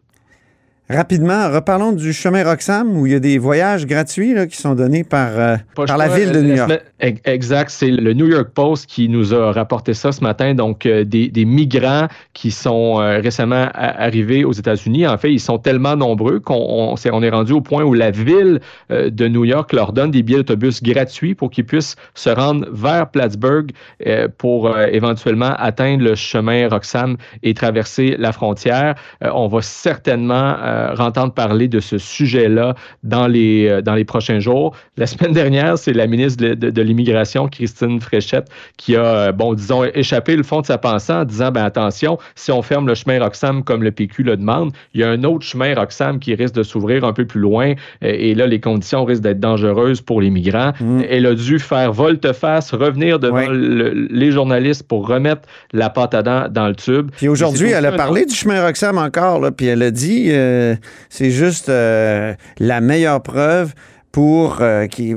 Rapidement, 0.89 1.51
reparlons 1.51 1.91
du 1.91 2.13
chemin 2.13 2.45
Roxham 2.45 2.95
où 2.95 3.05
il 3.05 3.11
y 3.11 3.15
a 3.15 3.19
des 3.19 3.37
voyages 3.37 3.85
gratuits 3.85 4.33
là, 4.33 4.47
qui 4.47 4.55
sont 4.55 4.73
donnés 4.73 5.03
par, 5.03 5.31
euh, 5.37 5.57
par 5.75 5.97
la 5.97 6.07
ville 6.07 6.31
de 6.31 6.39
New 6.39 6.55
York. 6.55 6.81
Exact, 7.25 7.69
c'est 7.69 7.91
le 7.91 8.13
New 8.13 8.27
York 8.27 8.51
Post 8.53 8.85
qui 8.85 9.09
nous 9.09 9.33
a 9.33 9.51
rapporté 9.51 9.93
ça 9.93 10.13
ce 10.13 10.21
matin. 10.21 10.53
Donc, 10.53 10.85
euh, 10.85 11.03
des, 11.03 11.27
des 11.27 11.43
migrants 11.43 12.07
qui 12.31 12.51
sont 12.51 13.01
euh, 13.01 13.19
récemment 13.19 13.67
arrivés 13.73 14.45
aux 14.45 14.53
États-Unis. 14.53 15.05
En 15.05 15.17
fait, 15.17 15.33
ils 15.33 15.41
sont 15.41 15.57
tellement 15.57 15.97
nombreux 15.97 16.39
qu'on 16.39 16.55
on, 16.55 16.95
on 17.11 17.21
est 17.21 17.29
rendu 17.29 17.51
au 17.51 17.61
point 17.61 17.83
où 17.83 17.93
la 17.93 18.11
ville 18.11 18.61
de 18.89 19.27
New 19.27 19.43
York 19.43 19.73
leur 19.73 19.91
donne 19.91 20.11
des 20.11 20.23
billets 20.23 20.37
d'autobus 20.37 20.81
gratuits 20.81 21.35
pour 21.35 21.49
qu'ils 21.49 21.65
puissent 21.65 21.97
se 22.13 22.29
rendre 22.29 22.65
vers 22.71 23.09
Plattsburgh 23.09 23.71
pour 24.37 24.77
éventuellement 24.79 25.53
atteindre 25.57 26.03
le 26.03 26.15
chemin 26.15 26.69
Roxham 26.69 27.17
et 27.43 27.53
traverser 27.53 28.15
la 28.17 28.31
frontière. 28.31 28.95
On 29.21 29.47
va 29.47 29.61
certainement 29.61 30.55
euh, 30.77 30.95
entendre 30.97 31.33
parler 31.33 31.67
de 31.67 31.79
ce 31.79 31.97
sujet-là 31.97 32.75
dans 33.03 33.27
les, 33.27 33.67
euh, 33.67 33.81
dans 33.81 33.95
les 33.95 34.05
prochains 34.05 34.39
jours. 34.39 34.75
La 34.97 35.05
semaine 35.07 35.31
dernière, 35.41 35.77
c'est 35.77 35.93
la 35.93 36.07
ministre 36.07 36.43
de, 36.43 36.53
de- 36.53 36.69
de 36.69 36.81
l'Immigration, 36.81 37.47
Christine 37.47 37.99
Fréchette, 38.01 38.47
qui 38.77 38.95
a, 38.95 39.03
euh, 39.05 39.31
bon, 39.31 39.53
disons, 39.53 39.83
échappé 39.83 40.35
le 40.35 40.43
fond 40.43 40.61
de 40.61 40.65
sa 40.65 40.77
pensée 40.77 41.13
en 41.13 41.25
disant, 41.25 41.51
ben 41.51 41.63
attention, 41.63 42.17
si 42.35 42.51
on 42.51 42.61
ferme 42.61 42.87
le 42.87 42.95
chemin 42.95 43.19
Roxham 43.19 43.63
comme 43.63 43.83
le 43.83 43.91
PQ 43.91 44.23
le 44.23 44.37
demande, 44.37 44.71
il 44.93 45.01
y 45.01 45.03
a 45.03 45.09
un 45.09 45.23
autre 45.23 45.45
chemin 45.45 45.73
Roxham 45.75 46.19
qui 46.19 46.33
risque 46.35 46.55
de 46.55 46.63
s'ouvrir 46.63 47.03
un 47.03 47.13
peu 47.13 47.25
plus 47.25 47.39
loin, 47.41 47.71
euh, 47.71 47.73
et 48.01 48.35
là, 48.35 48.45
les 48.47 48.59
conditions 48.59 49.05
risquent 49.05 49.23
d'être 49.23 49.39
dangereuses 49.39 50.01
pour 50.01 50.21
les 50.21 50.29
migrants. 50.29 50.73
Elle 51.09 51.25
a 51.25 51.33
dû 51.33 51.59
faire 51.59 51.91
volte-face, 51.93 52.73
revenir 52.73 53.19
devant 53.19 53.37
Ouais. 53.37 53.47
le- 53.49 54.07
les 54.09 54.31
journalistes 54.31 54.83
pour 54.87 55.07
remettre 55.07 55.41
la 55.73 55.89
pâte 55.89 56.13
à 56.13 56.23
dents 56.23 56.45
dans 56.49 56.67
le 56.67 56.75
tube. 56.75 57.11
Puis 57.17 57.27
aujourd'hui, 57.27 57.69
elle 57.69 57.85
a 57.85 57.91
parlé 57.91 58.25
du 58.25 58.33
chemin 58.33 58.65
Roxham 58.65 58.97
encore, 58.97 59.39
là, 59.39 59.51
puis 59.51 59.67
elle 59.67 59.83
a 59.83 59.91
dit 59.91 60.27
euh, 60.31 60.66
c'est 61.09 61.31
juste 61.31 61.69
euh, 61.69 62.33
la 62.59 62.81
meilleure 62.81 63.21
preuve 63.21 63.73
pour, 64.11 64.57
euh, 64.61 64.87
qui, 64.87 65.15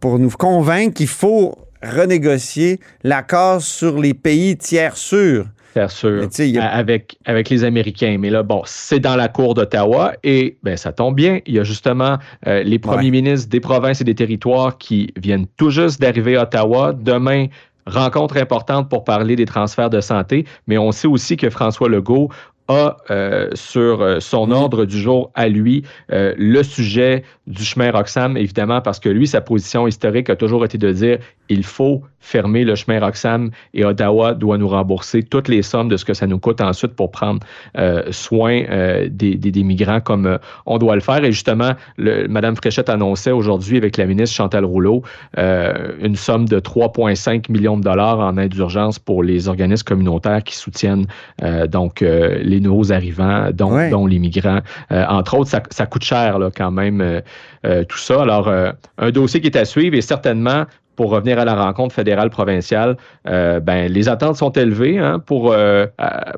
pour, 0.00 0.18
nous 0.18 0.30
convaincre 0.30 0.94
qu'il 0.94 1.08
faut 1.08 1.54
renégocier 1.82 2.80
l'accord 3.04 3.60
sur 3.60 3.98
les 4.00 4.14
pays 4.14 4.56
tiers 4.56 4.96
sûrs. 4.96 5.46
Sûr, 5.88 6.26
a- 6.58 6.64
avec, 6.68 7.18
avec 7.26 7.50
les 7.50 7.62
Américains. 7.62 8.16
Mais 8.18 8.30
là, 8.30 8.42
bon, 8.42 8.62
c'est 8.64 8.98
dans 8.98 9.14
la 9.14 9.28
cour 9.28 9.52
d'Ottawa 9.52 10.14
et 10.24 10.56
ben, 10.62 10.74
ça 10.74 10.90
tombe 10.90 11.14
bien. 11.14 11.40
Il 11.44 11.54
y 11.54 11.58
a 11.58 11.64
justement 11.64 12.16
euh, 12.46 12.62
les 12.62 12.78
premiers 12.78 13.04
Ouais. 13.10 13.10
ministres 13.10 13.50
des 13.50 13.60
provinces 13.60 14.00
et 14.00 14.04
des 14.04 14.14
territoires 14.14 14.78
qui 14.78 15.12
viennent 15.20 15.46
tout 15.58 15.68
juste 15.68 16.00
d'arriver 16.00 16.36
à 16.36 16.44
Ottawa. 16.44 16.94
Demain, 16.94 17.48
rencontre 17.86 18.38
importante 18.38 18.88
pour 18.88 19.04
parler 19.04 19.36
des 19.36 19.44
transferts 19.44 19.90
de 19.90 20.00
santé. 20.00 20.46
Mais 20.66 20.78
on 20.78 20.92
sait 20.92 21.08
aussi 21.08 21.36
que 21.36 21.50
François 21.50 21.90
Legault 21.90 22.30
a 22.68 22.96
euh, 23.10 23.48
sur 23.54 24.00
euh, 24.00 24.20
son 24.20 24.50
ordre 24.50 24.84
du 24.84 24.98
jour 24.98 25.30
à 25.34 25.48
lui 25.48 25.84
euh, 26.12 26.34
le 26.36 26.62
sujet 26.62 27.22
du 27.46 27.64
chemin 27.64 27.90
Roxham, 27.90 28.36
évidemment, 28.36 28.80
parce 28.80 28.98
que 28.98 29.08
lui, 29.08 29.26
sa 29.26 29.40
position 29.40 29.86
historique 29.86 30.30
a 30.30 30.36
toujours 30.36 30.64
été 30.64 30.78
de 30.78 30.90
dire 30.90 31.18
il 31.48 31.64
faut 31.64 32.02
fermer 32.20 32.64
le 32.64 32.74
chemin 32.74 32.98
Roxham 32.98 33.50
et 33.72 33.84
Ottawa 33.84 34.34
doit 34.34 34.58
nous 34.58 34.66
rembourser 34.66 35.22
toutes 35.22 35.46
les 35.46 35.62
sommes 35.62 35.88
de 35.88 35.96
ce 35.96 36.04
que 36.04 36.12
ça 36.12 36.26
nous 36.26 36.40
coûte 36.40 36.60
ensuite 36.60 36.94
pour 36.96 37.12
prendre 37.12 37.38
euh, 37.78 38.02
soin 38.10 38.62
euh, 38.68 39.08
des, 39.08 39.36
des- 39.36 39.52
des 39.52 39.62
migrants 39.62 40.00
comme 40.00 40.26
euh, 40.26 40.38
on 40.66 40.78
doit 40.78 40.96
le 40.96 41.00
faire. 41.00 41.22
Et 41.22 41.30
justement, 41.30 41.74
le, 41.98 42.26
Mme 42.26 42.56
Fréchette 42.56 42.88
annonçait 42.88 43.30
aujourd'hui 43.30 43.76
avec 43.76 43.96
la 43.96 44.06
ministre 44.06 44.34
Chantal 44.34 44.64
Rouleau 44.64 45.02
une 45.36 46.16
somme 46.16 46.48
de 46.48 46.58
3,5 46.58 47.50
millions 47.52 47.76
de 47.76 47.82
dollars 47.84 48.18
en 48.18 48.36
aide 48.38 48.52
d'urgence 48.52 48.98
pour 48.98 49.22
les 49.22 49.46
organismes 49.48 49.84
communautaires 49.84 50.42
qui 50.42 50.56
soutiennent 50.56 51.06
donc 51.68 52.00
les 52.00 52.60
nouveaux 52.60 52.92
arrivants, 52.92 53.50
dont, 53.52 53.72
Ouais. 53.76 53.90
dont 53.90 54.06
les 54.06 54.18
migrants. 54.18 54.60
Entre 54.90 55.34
autres, 55.38 55.50
ça, 55.50 55.62
ça 55.70 55.86
coûte 55.86 56.04
cher 56.04 56.38
là, 56.38 56.50
quand 56.54 56.70
même 56.70 57.22
tout 57.88 57.98
ça. 57.98 58.22
Alors, 58.22 58.48
un 58.48 59.10
dossier 59.10 59.40
qui 59.40 59.48
est 59.48 59.56
à 59.56 59.64
suivre 59.64 59.96
et 59.96 60.00
certainement 60.00 60.64
pour 60.96 61.10
revenir 61.10 61.38
à 61.38 61.44
la 61.44 61.54
rencontre 61.54 61.94
fédérale 61.94 62.30
provinciale, 62.30 62.96
euh, 63.28 63.60
ben, 63.60 63.92
les 63.92 64.08
attentes 64.08 64.36
sont 64.36 64.50
élevées 64.52 64.98
hein, 64.98 65.18
pour, 65.18 65.52
euh, 65.52 65.86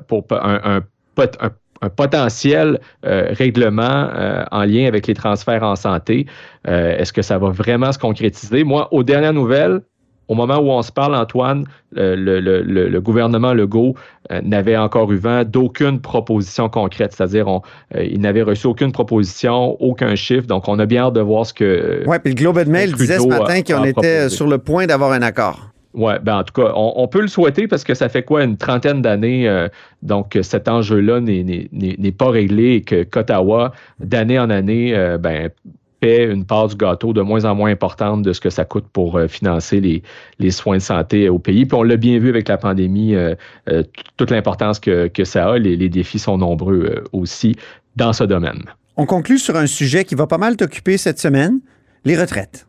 pour 0.07 0.25
un, 0.31 0.59
un 0.63 0.81
pot- 1.15 1.37
un- 1.41 1.51
un 1.81 1.89
potentiel 1.89 2.81
euh, 3.05 3.29
règlement 3.31 4.09
en 4.51 4.63
lien 4.65 4.85
avec 4.85 5.07
les 5.07 5.13
transferts 5.13 5.63
en 5.63 5.77
santé. 5.77 6.25
Est-ce 6.65 7.13
que 7.13 7.21
ça 7.21 7.37
va 7.37 7.51
vraiment 7.51 7.93
se 7.93 7.97
concrétiser? 7.97 8.65
Moi, 8.65 8.93
aux 8.93 9.03
dernières 9.03 9.31
nouvelles, 9.33 9.79
au 10.29 10.35
moment 10.35 10.57
où 10.59 10.69
on 10.71 10.81
se 10.81 10.91
parle, 10.91 11.15
Antoine, 11.15 11.65
le, 11.91 12.15
le- 12.15 12.39
le- 12.61 12.87
le 12.87 13.01
gouvernement 13.01 13.53
Legault 13.53 13.95
euh, 14.31 14.39
n'avait 14.43 14.77
encore 14.77 15.11
eu 15.11 15.17
vent 15.17 15.43
d'aucune 15.43 15.99
proposition 15.99 16.69
concrète, 16.69 17.11
c'est-à-dire 17.13 17.47
euh, 17.49 18.03
il 18.03 18.21
n'avait 18.21 18.43
reçu 18.43 18.67
aucune 18.67 18.93
proposition, 18.93 19.75
aucun 19.81 20.15
chiffre, 20.15 20.47
donc 20.47 20.67
on 20.67 20.79
a 20.79 20.85
bien 20.85 21.03
hâte 21.05 21.13
de 21.15 21.21
voir 21.21 21.45
ce 21.45 21.53
que... 21.53 22.03
Oui, 22.05 22.17
puis 22.23 22.33
le 22.33 22.39
Globe 22.39 22.59
and 22.59 22.69
Mail 22.71 22.93
disait 22.93 23.19
ce 23.19 23.27
matin 23.27 23.61
qu'on 23.63 23.83
était 23.83 23.91
proposé. 23.93 24.29
sur 24.29 24.47
le 24.47 24.57
point 24.59 24.85
d'avoir 24.85 25.11
un 25.11 25.21
accord. 25.23 25.65
Oui, 25.95 26.13
ben 26.21 26.37
en 26.37 26.43
tout 26.43 26.53
cas, 26.53 26.71
on, 26.75 26.93
on 26.97 27.07
peut 27.07 27.19
le 27.21 27.27
souhaiter 27.27 27.67
parce 27.67 27.83
que 27.83 27.95
ça 27.95 28.09
fait 28.09 28.21
quoi, 28.21 28.43
une 28.43 28.57
trentaine 28.57 29.01
d'années, 29.01 29.49
euh, 29.49 29.67
donc 30.03 30.37
cet 30.43 30.67
enjeu-là 30.69 31.19
n'est 31.19 32.11
pas 32.15 32.29
réglé 32.29 32.73
et 32.75 32.81
que 32.81 33.01
qu'Ottawa, 33.03 33.71
d'année 33.99 34.37
en 34.37 34.51
année, 34.51 34.95
euh, 34.95 35.17
ben, 35.17 35.49
paie 35.99 36.25
une 36.25 36.45
part 36.45 36.67
du 36.67 36.75
gâteau 36.75 37.13
de 37.13 37.21
moins 37.21 37.45
en 37.45 37.55
moins 37.55 37.71
importante 37.71 38.23
de 38.23 38.33
ce 38.33 38.39
que 38.39 38.49
ça 38.49 38.65
coûte 38.65 38.85
pour 38.91 39.17
euh, 39.17 39.27
financer 39.27 39.79
les, 39.81 40.01
les 40.39 40.51
soins 40.51 40.77
de 40.77 40.81
santé 40.81 41.29
au 41.29 41.39
pays. 41.39 41.65
Puis 41.65 41.77
on 41.77 41.83
l'a 41.83 41.97
bien 41.97 42.19
vu 42.19 42.29
avec 42.29 42.47
la 42.47 42.57
pandémie, 42.57 43.15
euh, 43.15 43.35
euh, 43.69 43.83
toute 44.17 44.31
l'importance 44.31 44.79
que, 44.79 45.07
que 45.07 45.23
ça 45.23 45.49
a. 45.49 45.57
Les, 45.57 45.75
les 45.75 45.89
défis 45.89 46.19
sont 46.19 46.37
nombreux 46.37 46.83
euh, 46.83 47.03
aussi 47.11 47.55
dans 47.95 48.13
ce 48.13 48.23
domaine. 48.23 48.63
On 48.97 49.05
conclut 49.05 49.39
sur 49.39 49.55
un 49.55 49.67
sujet 49.67 50.03
qui 50.03 50.15
va 50.15 50.27
pas 50.27 50.37
mal 50.37 50.57
t'occuper 50.57 50.97
cette 50.97 51.19
semaine, 51.19 51.59
les 52.05 52.17
retraites. 52.17 52.65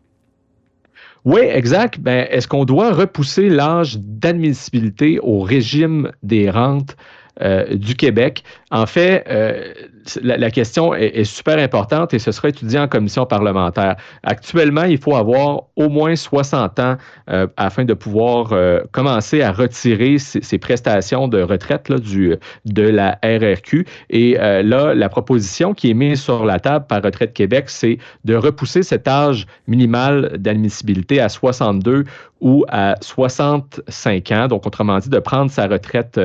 Oui, 1.25 1.41
exact. 1.43 1.99
Ben, 2.01 2.27
est-ce 2.31 2.49
qu'on 2.49 2.65
doit 2.65 2.93
repousser 2.93 3.51
l'âge 3.51 3.99
d'admissibilité 3.99 5.19
au 5.21 5.41
régime 5.41 6.13
des 6.23 6.49
rentes 6.49 6.97
euh, 7.43 7.75
du 7.75 7.95
Québec? 7.95 8.43
En 8.71 8.87
fait, 8.87 9.25
euh, 9.29 9.75
la, 10.23 10.51
question 10.51 10.95
est, 10.95 11.25
super 11.25 11.59
importante 11.59 12.15
et 12.15 12.19
ce 12.19 12.33
sera 12.33 12.49
étudié 12.49 12.79
en 12.79 12.89
commission 12.89 13.27
parlementaire. 13.27 13.97
Actuellement, 14.23 14.85
il 14.85 14.99
faut 14.99 15.15
avoir 15.15 15.65
au 15.77 15.89
moins 15.89 16.17
60 16.17 16.79
ans 16.79 16.97
euh, 17.31 17.47
afin 17.57 17.85
de 17.85 17.95
pouvoir 17.95 18.53
euh, 18.53 18.81
commencer 18.93 19.43
à 19.43 19.53
retirer 19.53 20.19
ces, 20.19 20.59
prestations 20.59 21.29
de 21.29 21.43
retraite 21.43 21.89
là, 21.89 21.99
du, 21.99 22.37
de 22.67 22.83
la 22.83 23.19
RRQ. 23.23 23.87
Et 24.11 24.39
euh, 24.39 24.63
là, 24.63 24.95
la 24.95 25.09
proposition 25.09 25.75
qui 25.75 25.91
est 25.91 25.95
mise 25.95 26.21
sur 26.21 26.45
la 26.45 26.59
table 26.59 26.87
par 26.87 27.03
Retraite 27.03 27.33
Québec, 27.33 27.65
c'est 27.69 27.99
de 28.25 28.35
repousser 28.35 28.83
cet 28.83 29.09
âge 29.09 29.47
minimal 29.67 30.37
d'admissibilité 30.39 31.21
à 31.21 31.29
62 31.29 32.05
ou 32.41 32.65
à 32.69 32.97
65 33.01 34.33
ans. 34.33 34.49
Donc, 34.49 34.67
autrement 34.67 34.99
dit, 34.99 35.11
de 35.11 35.19
prendre 35.19 35.51
sa 35.51 35.67
retraite 35.67 36.19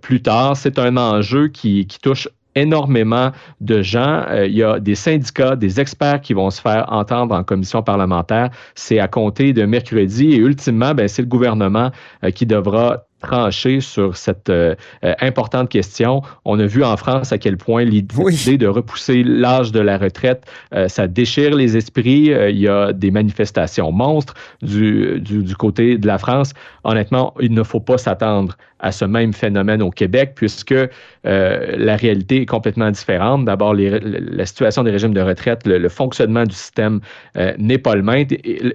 plus 0.00 0.22
tard. 0.22 0.56
C'est 0.56 0.78
un 0.78 0.96
enjeu 0.96 1.48
qui 1.48 1.86
touche 2.02 2.28
énormément 2.56 3.30
de 3.60 3.82
gens. 3.82 4.24
Euh, 4.28 4.46
il 4.46 4.56
y 4.56 4.62
a 4.64 4.80
des 4.80 4.96
syndicats, 4.96 5.54
des 5.54 5.78
experts 5.78 6.20
qui 6.20 6.34
vont 6.34 6.50
se 6.50 6.60
faire 6.60 6.86
entendre 6.90 7.34
en 7.34 7.44
commission 7.44 7.82
parlementaire. 7.82 8.50
C'est 8.74 8.98
à 8.98 9.06
compter 9.06 9.52
de 9.52 9.64
mercredi 9.64 10.32
et 10.32 10.38
ultimement, 10.38 10.94
ben, 10.94 11.06
c'est 11.06 11.22
le 11.22 11.28
gouvernement 11.28 11.92
euh, 12.24 12.30
qui 12.30 12.46
devra 12.46 13.06
trancher 13.22 13.80
sur 13.80 14.16
cette 14.16 14.50
euh, 14.50 14.74
importante 15.20 15.68
question. 15.68 16.22
On 16.44 16.58
a 16.58 16.66
vu 16.66 16.84
en 16.84 16.96
France 16.96 17.32
à 17.32 17.38
quel 17.38 17.56
point 17.56 17.84
l'idée 17.84 18.14
Oui. 18.18 18.58
de 18.58 18.66
repousser 18.66 19.22
l'âge 19.22 19.72
de 19.72 19.80
la 19.80 19.98
retraite, 19.98 20.44
euh, 20.74 20.88
ça 20.88 21.06
déchire 21.06 21.54
les 21.54 21.76
esprits. 21.76 22.32
Euh, 22.32 22.50
il 22.50 22.58
y 22.58 22.68
a 22.68 22.92
des 22.92 23.10
manifestations 23.10 23.90
monstres 23.90 24.34
du, 24.62 25.20
du, 25.20 25.42
du 25.42 25.56
côté 25.56 25.98
de 25.98 26.06
la 26.06 26.18
France. 26.18 26.52
Honnêtement, 26.84 27.34
il 27.40 27.52
ne 27.52 27.62
faut 27.62 27.80
pas 27.80 27.98
s'attendre 27.98 28.56
à 28.80 28.92
ce 28.92 29.04
même 29.04 29.32
phénomène 29.32 29.80
au 29.82 29.90
Québec 29.90 30.32
puisque 30.34 30.72
euh, 30.72 30.88
la 31.24 31.96
réalité 31.96 32.42
est 32.42 32.46
complètement 32.46 32.90
différente. 32.90 33.44
D'abord, 33.44 33.74
la 33.74 34.46
situation 34.46 34.82
des 34.84 34.90
régimes 34.90 35.14
de 35.14 35.20
retraite, 35.20 35.66
le, 35.66 35.78
le 35.78 35.88
fonctionnement 35.88 36.44
du 36.44 36.54
système 36.54 37.00
euh, 37.36 37.52
n'est 37.58 37.78
pas 37.78 37.94
le 37.94 38.02
même. 38.02 38.26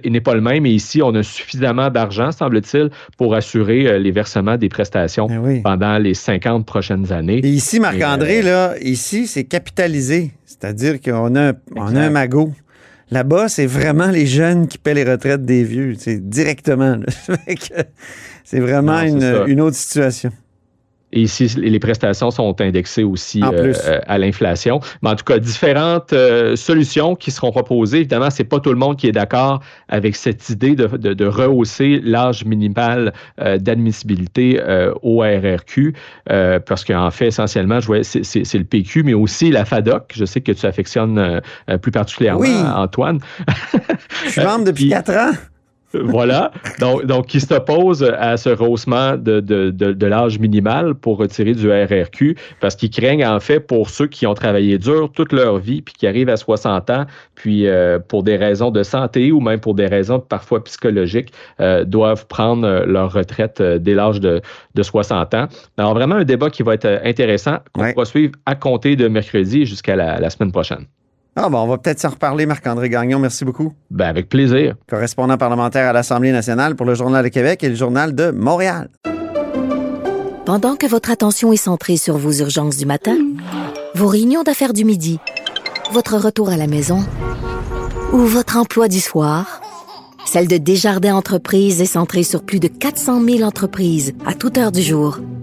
N'est 0.04 0.20
pas 0.20 0.34
le 0.34 0.40
même. 0.40 0.66
Et 0.66 0.70
ici, 0.70 1.00
on 1.02 1.14
a 1.14 1.22
suffisamment 1.22 1.88
d'argent, 1.90 2.32
semble-t-il, 2.32 2.90
pour 3.16 3.34
assurer 3.34 3.86
euh, 3.86 3.98
les 3.98 4.10
versements 4.10 4.56
des 4.56 4.68
prestations 4.68 5.28
oui. 5.30 5.60
pendant 5.62 5.98
les 5.98 6.14
50 6.14 6.66
prochaines 6.66 7.12
années. 7.12 7.38
Et 7.44 7.48
ici, 7.48 7.78
Marc-André, 7.80 8.42
là, 8.42 8.74
ici, 8.80 9.26
c'est 9.26 9.44
capitalisé. 9.44 10.32
C'est-à-dire 10.44 11.00
qu'on 11.00 11.34
a, 11.36 11.50
un- 11.50 11.54
on 11.76 11.94
a 11.96 12.00
un 12.02 12.10
magot. 12.10 12.52
Là-bas, 13.12 13.48
c'est 13.50 13.66
vraiment 13.66 14.10
les 14.10 14.26
jeunes 14.26 14.66
qui 14.66 14.78
paient 14.78 14.94
les 14.94 15.04
retraites 15.04 15.44
des 15.44 15.64
vieux, 15.64 15.94
c'est 15.98 16.18
directement. 16.28 16.98
c'est 18.44 18.58
vraiment 18.58 19.04
Non, 19.04 19.46
une 19.46 19.60
autre 19.60 19.76
situation. 19.76 20.32
Et 21.14 21.22
ici, 21.22 21.46
les 21.58 21.78
prestations 21.78 22.30
sont 22.30 22.58
indexées 22.60 23.04
aussi 23.04 23.42
euh, 23.42 23.72
à 24.06 24.16
l'inflation. 24.18 24.80
Mais 25.02 25.10
en 25.10 25.14
tout 25.14 25.24
cas, 25.24 25.38
différentes 25.38 26.12
euh, 26.14 26.56
solutions 26.56 27.14
qui 27.16 27.30
seront 27.30 27.50
proposées. 27.50 27.98
Évidemment, 27.98 28.30
c'est 28.30 28.44
pas 28.44 28.60
tout 28.60 28.70
le 28.70 28.76
monde 28.78 28.96
qui 28.96 29.08
est 29.08 29.12
d'accord 29.12 29.60
avec 29.88 30.16
cette 30.16 30.48
idée 30.48 30.74
de, 30.74 30.86
de- 30.86 31.12
de 31.12 31.26
rehausser 31.26 32.00
l'âge 32.02 32.44
minimal 32.46 33.12
euh, 33.40 33.58
d'admissibilité 33.58 34.58
euh, 34.62 34.92
au 35.02 35.18
RRQ, 35.20 35.94
euh, 36.30 36.58
parce 36.60 36.84
qu'en 36.84 37.10
fait, 37.10 37.26
essentiellement, 37.26 37.78
je 37.80 37.86
vois, 37.86 38.02
c'est, 38.02 38.24
c'est- 38.24 38.44
c'est 38.44 38.58
le 38.58 38.64
PQ, 38.64 39.02
mais 39.02 39.14
aussi 39.14 39.50
la 39.50 39.64
FADOC. 39.66 40.12
Je 40.14 40.24
sais 40.24 40.40
que 40.40 40.52
tu 40.52 40.64
affectionnes 40.64 41.18
euh, 41.18 41.76
plus 41.78 41.92
particulièrement, 41.92 42.40
Oui. 42.40 42.54
Antoine. 42.74 43.18
Je 44.24 44.30
suis 44.30 44.40
membre 44.42 44.64
depuis 44.64 44.84
puis- 44.84 44.88
quatre 44.90 45.12
ans. 45.12 45.32
Voilà. 45.94 46.50
Donc, 46.80 47.04
donc, 47.06 47.26
qui 47.26 47.40
s'oppose 47.40 48.02
à 48.02 48.36
ce 48.36 48.48
rehaussement 48.48 49.16
de, 49.16 49.40
de, 49.40 49.70
de, 49.70 49.92
de 49.92 50.06
l'âge 50.06 50.38
minimal 50.38 50.94
pour 50.94 51.18
retirer 51.18 51.52
du 51.54 51.70
RRQ 51.70 52.36
parce 52.60 52.76
qu'ils 52.76 52.90
craignent, 52.90 53.26
en 53.26 53.40
fait, 53.40 53.60
pour 53.60 53.90
ceux 53.90 54.06
qui 54.06 54.26
ont 54.26 54.34
travaillé 54.34 54.78
dur 54.78 55.10
toute 55.14 55.32
leur 55.32 55.58
vie 55.58 55.82
puis 55.82 55.94
qui 55.94 56.06
arrivent 56.06 56.28
à 56.28 56.36
60 56.36 56.90
ans, 56.90 57.04
puis 57.34 57.66
euh, 57.66 57.98
pour 57.98 58.22
des 58.22 58.36
raisons 58.36 58.70
de 58.70 58.82
santé 58.82 59.32
ou 59.32 59.40
même 59.40 59.60
pour 59.60 59.74
des 59.74 59.86
raisons 59.86 60.18
parfois 60.20 60.62
psychologiques, 60.64 61.32
euh, 61.60 61.84
doivent 61.84 62.26
prendre 62.26 62.66
euh, 62.66 62.84
leur 62.86 63.12
retraite 63.12 63.60
dès 63.62 63.94
l'âge 63.94 64.20
de, 64.20 64.40
de 64.74 64.82
60 64.82 65.34
ans. 65.34 65.46
Alors, 65.76 65.94
vraiment 65.94 66.16
un 66.16 66.24
débat 66.24 66.50
qui 66.50 66.62
va 66.62 66.74
être 66.74 67.00
intéressant, 67.04 67.58
qu'on 67.72 67.82
Ouais. 67.82 67.94
va 67.96 68.04
suivre 68.04 68.32
à 68.46 68.54
compter 68.54 68.96
de 68.96 69.08
mercredi 69.08 69.66
jusqu'à 69.66 69.96
la, 69.96 70.20
la 70.20 70.30
semaine 70.30 70.52
prochaine. 70.52 70.86
Ah 71.34 71.48
bon, 71.48 71.60
on 71.60 71.66
va 71.66 71.78
peut-être 71.78 71.98
s'en 71.98 72.10
reparler, 72.10 72.44
Marc-André 72.44 72.90
Gagnon. 72.90 73.18
Merci 73.18 73.44
beaucoup. 73.44 73.72
Ben, 73.90 74.06
avec 74.06 74.28
plaisir. 74.28 74.74
Correspondant 74.88 75.38
parlementaire 75.38 75.88
à 75.88 75.92
l'Assemblée 75.92 76.30
nationale 76.30 76.76
pour 76.76 76.84
le 76.84 76.94
Journal 76.94 77.24
de 77.24 77.30
Québec 77.30 77.64
et 77.64 77.70
le 77.70 77.74
Journal 77.74 78.14
de 78.14 78.30
Montréal. 78.30 78.90
Pendant 80.44 80.76
que 80.76 80.86
votre 80.86 81.10
attention 81.10 81.52
est 81.52 81.56
centrée 81.56 81.96
sur 81.96 82.18
vos 82.18 82.32
urgences 82.32 82.76
du 82.76 82.84
matin, 82.84 83.16
vos 83.94 84.08
réunions 84.08 84.42
d'affaires 84.42 84.74
du 84.74 84.84
midi, 84.84 85.20
votre 85.92 86.18
retour 86.18 86.50
à 86.50 86.56
la 86.56 86.66
maison 86.66 86.98
ou 88.12 88.18
votre 88.18 88.58
emploi 88.58 88.88
du 88.88 89.00
soir, 89.00 89.62
celle 90.26 90.48
de 90.48 90.58
Desjardins 90.58 91.14
Entreprises 91.14 91.80
est 91.80 91.86
centrée 91.86 92.24
sur 92.24 92.42
plus 92.42 92.60
de 92.60 92.68
400 92.68 93.24
000 93.24 93.42
entreprises 93.42 94.12
à 94.26 94.34
toute 94.34 94.58
heure 94.58 94.72
du 94.72 94.82
jour. 94.82 95.18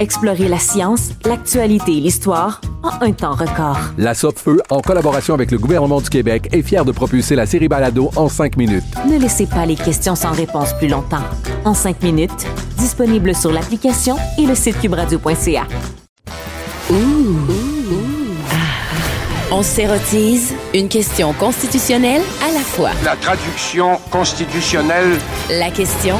Explorez 0.00 0.48
la 0.48 0.58
science, 0.58 1.10
l'actualité 1.24 1.96
et 1.96 2.00
l'histoire 2.00 2.60
en 2.84 3.04
un 3.04 3.12
temps 3.12 3.34
record. 3.34 3.78
La 3.98 4.14
Feu, 4.14 4.62
en 4.70 4.80
collaboration 4.80 5.34
avec 5.34 5.50
le 5.50 5.58
gouvernement 5.58 6.00
du 6.00 6.08
Québec, 6.08 6.48
est 6.52 6.62
fière 6.62 6.84
de 6.84 6.92
propulser 6.92 7.34
la 7.34 7.46
série 7.46 7.66
Balado 7.66 8.10
en 8.14 8.28
cinq 8.28 8.56
minutes. 8.56 8.84
Ne 9.10 9.18
laissez 9.18 9.46
pas 9.46 9.66
les 9.66 9.74
questions 9.74 10.14
sans 10.14 10.30
réponse 10.30 10.72
plus 10.74 10.86
longtemps. 10.86 11.24
En 11.64 11.74
cinq 11.74 12.00
minutes, 12.02 12.46
disponible 12.76 13.34
sur 13.34 13.50
l'application 13.50 14.16
et 14.38 14.46
le 14.46 14.54
site 14.54 14.80
cubradio.ca. 14.80 15.66
On 19.50 19.62
s'érotise 19.62 20.54
une 20.74 20.88
question 20.88 21.32
constitutionnelle 21.32 22.22
à 22.48 22.52
la 22.52 22.60
fois. 22.60 22.90
La 23.04 23.16
traduction 23.16 23.98
constitutionnelle. 24.10 25.18
La 25.50 25.70
question 25.70 26.16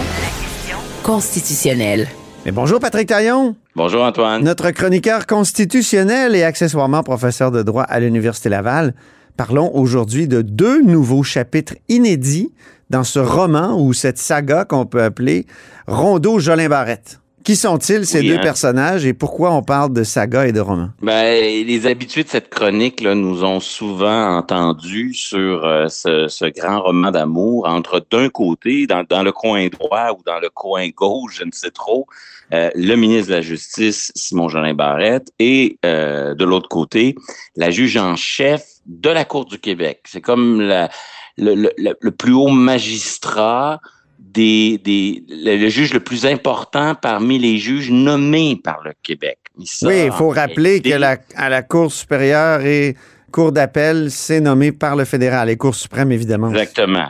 constitutionnelle. 1.05 2.09
Mais 2.45 2.53
bonjour 2.53 2.81
Patrick 2.81 3.09
Taillon. 3.09 3.57
Bonjour 3.75 4.03
Antoine. 4.03 4.43
Notre 4.43 4.71
chroniqueur 4.71 5.27
constitutionnel 5.27 6.35
et 6.35 6.45
accessoirement 6.45 7.03
professeur 7.03 7.51
de 7.51 7.63
droit 7.63 7.83
à 7.83 8.01
l'Université 8.01 8.49
Laval. 8.49 8.95
Parlons 9.37 9.71
aujourd'hui 9.75 10.29
de 10.29 10.43
deux 10.43 10.83
nouveaux 10.83 11.23
chapitres 11.23 11.75
inédits 11.89 12.53
dans 12.91 13.05
ce 13.05 13.19
roman 13.19 13.81
ou 13.81 13.93
cette 13.93 14.19
saga 14.19 14.65
qu'on 14.65 14.87
peut 14.87 15.03
appeler 15.03 15.47
Rondeau 15.87 16.39
Jolin 16.39 16.69
Barrette. 16.69 17.21
Qui 17.45 17.57
sont-ils 17.57 18.05
ces 18.05 18.21
Oui, 18.21 18.29
deux 18.29 18.37
hein. 18.37 18.41
personnages 18.43 19.07
et 19.07 19.15
pourquoi 19.15 19.53
on 19.53 19.63
parle 19.63 19.93
de 19.95 20.03
saga 20.03 20.47
et 20.47 20.53
de 20.53 20.61
roman? 20.61 20.91
Ben, 21.01 21.41
les 21.67 21.87
habitués 21.87 22.23
de 22.25 22.29
cette 22.29 22.51
chronique 22.51 23.01
là, 23.01 23.15
nous 23.15 23.43
ont 23.43 23.61
souvent 23.61 24.37
entendu 24.37 25.15
sur 25.15 25.65
euh, 25.65 25.89
ce, 25.89 26.29
ce 26.29 26.45
grand 26.45 26.83
roman 26.83 27.11
d'amour 27.11 27.67
entre 27.67 28.05
d'un 28.11 28.29
côté, 28.29 28.87
dans, 28.87 29.03
dans 29.09 29.23
le 29.23 29.33
coin 29.33 29.67
droit 29.69 30.11
ou 30.13 30.23
dans 30.27 30.41
le 30.41 30.51
coin 30.51 30.89
gauche, 30.91 31.37
je 31.39 31.45
ne 31.45 31.53
sais 31.53 31.71
trop, 31.71 32.07
euh, 32.53 32.71
le 32.75 32.95
ministre 32.97 33.29
de 33.31 33.37
la 33.37 33.41
Justice, 33.43 34.13
Simon 34.15 34.49
Jolin 34.51 34.75
Barrette, 34.75 35.33
et 35.39 35.79
euh, 35.87 36.35
de 36.35 36.45
l'autre 36.45 36.69
côté, 36.69 37.15
la 37.57 37.71
juge 37.71 37.97
en 37.97 38.17
chef 38.17 38.63
de 38.87 39.09
la 39.09 39.25
Cour 39.25 39.47
du 39.47 39.59
Québec. 39.59 40.01
C'est 40.07 40.21
comme 40.21 40.61
la, 40.61 40.91
le, 41.39 41.55
le- 41.55 41.73
le- 41.79 41.97
le 41.99 42.11
plus 42.11 42.33
haut 42.33 42.49
magistrat 42.49 43.81
des, 44.19 44.79
des 44.79 45.25
le, 45.29 45.57
le 45.57 45.69
juge 45.69 45.95
le 45.95 46.01
plus 46.01 46.27
important 46.27 46.95
parmi 46.95 47.39
les 47.39 47.59
juges 47.59 47.91
nommés 47.91 48.61
par 48.63 48.81
le 48.85 48.93
Québec. 49.03 49.39
Ça, 49.65 49.89
oui, 49.89 50.05
il 50.07 50.13
faut 50.13 50.29
rappeler 50.29 50.81
réalité, 50.81 50.91
que 50.91 50.97
la, 50.97 51.17
à 51.37 51.49
la 51.49 51.63
Cour 51.63 51.91
supérieure 51.91 52.61
et 52.63 52.97
Cour 53.33 53.53
d'appel, 53.53 54.11
c'est 54.11 54.41
nommé 54.41 54.73
par 54.73 54.97
le 54.97 55.05
fédéral 55.05 55.51
et 55.51 55.57
Cour 55.57 55.75
suprême, 55.75 56.13
évidemment. 56.13 56.51
Exactement. 56.51 57.09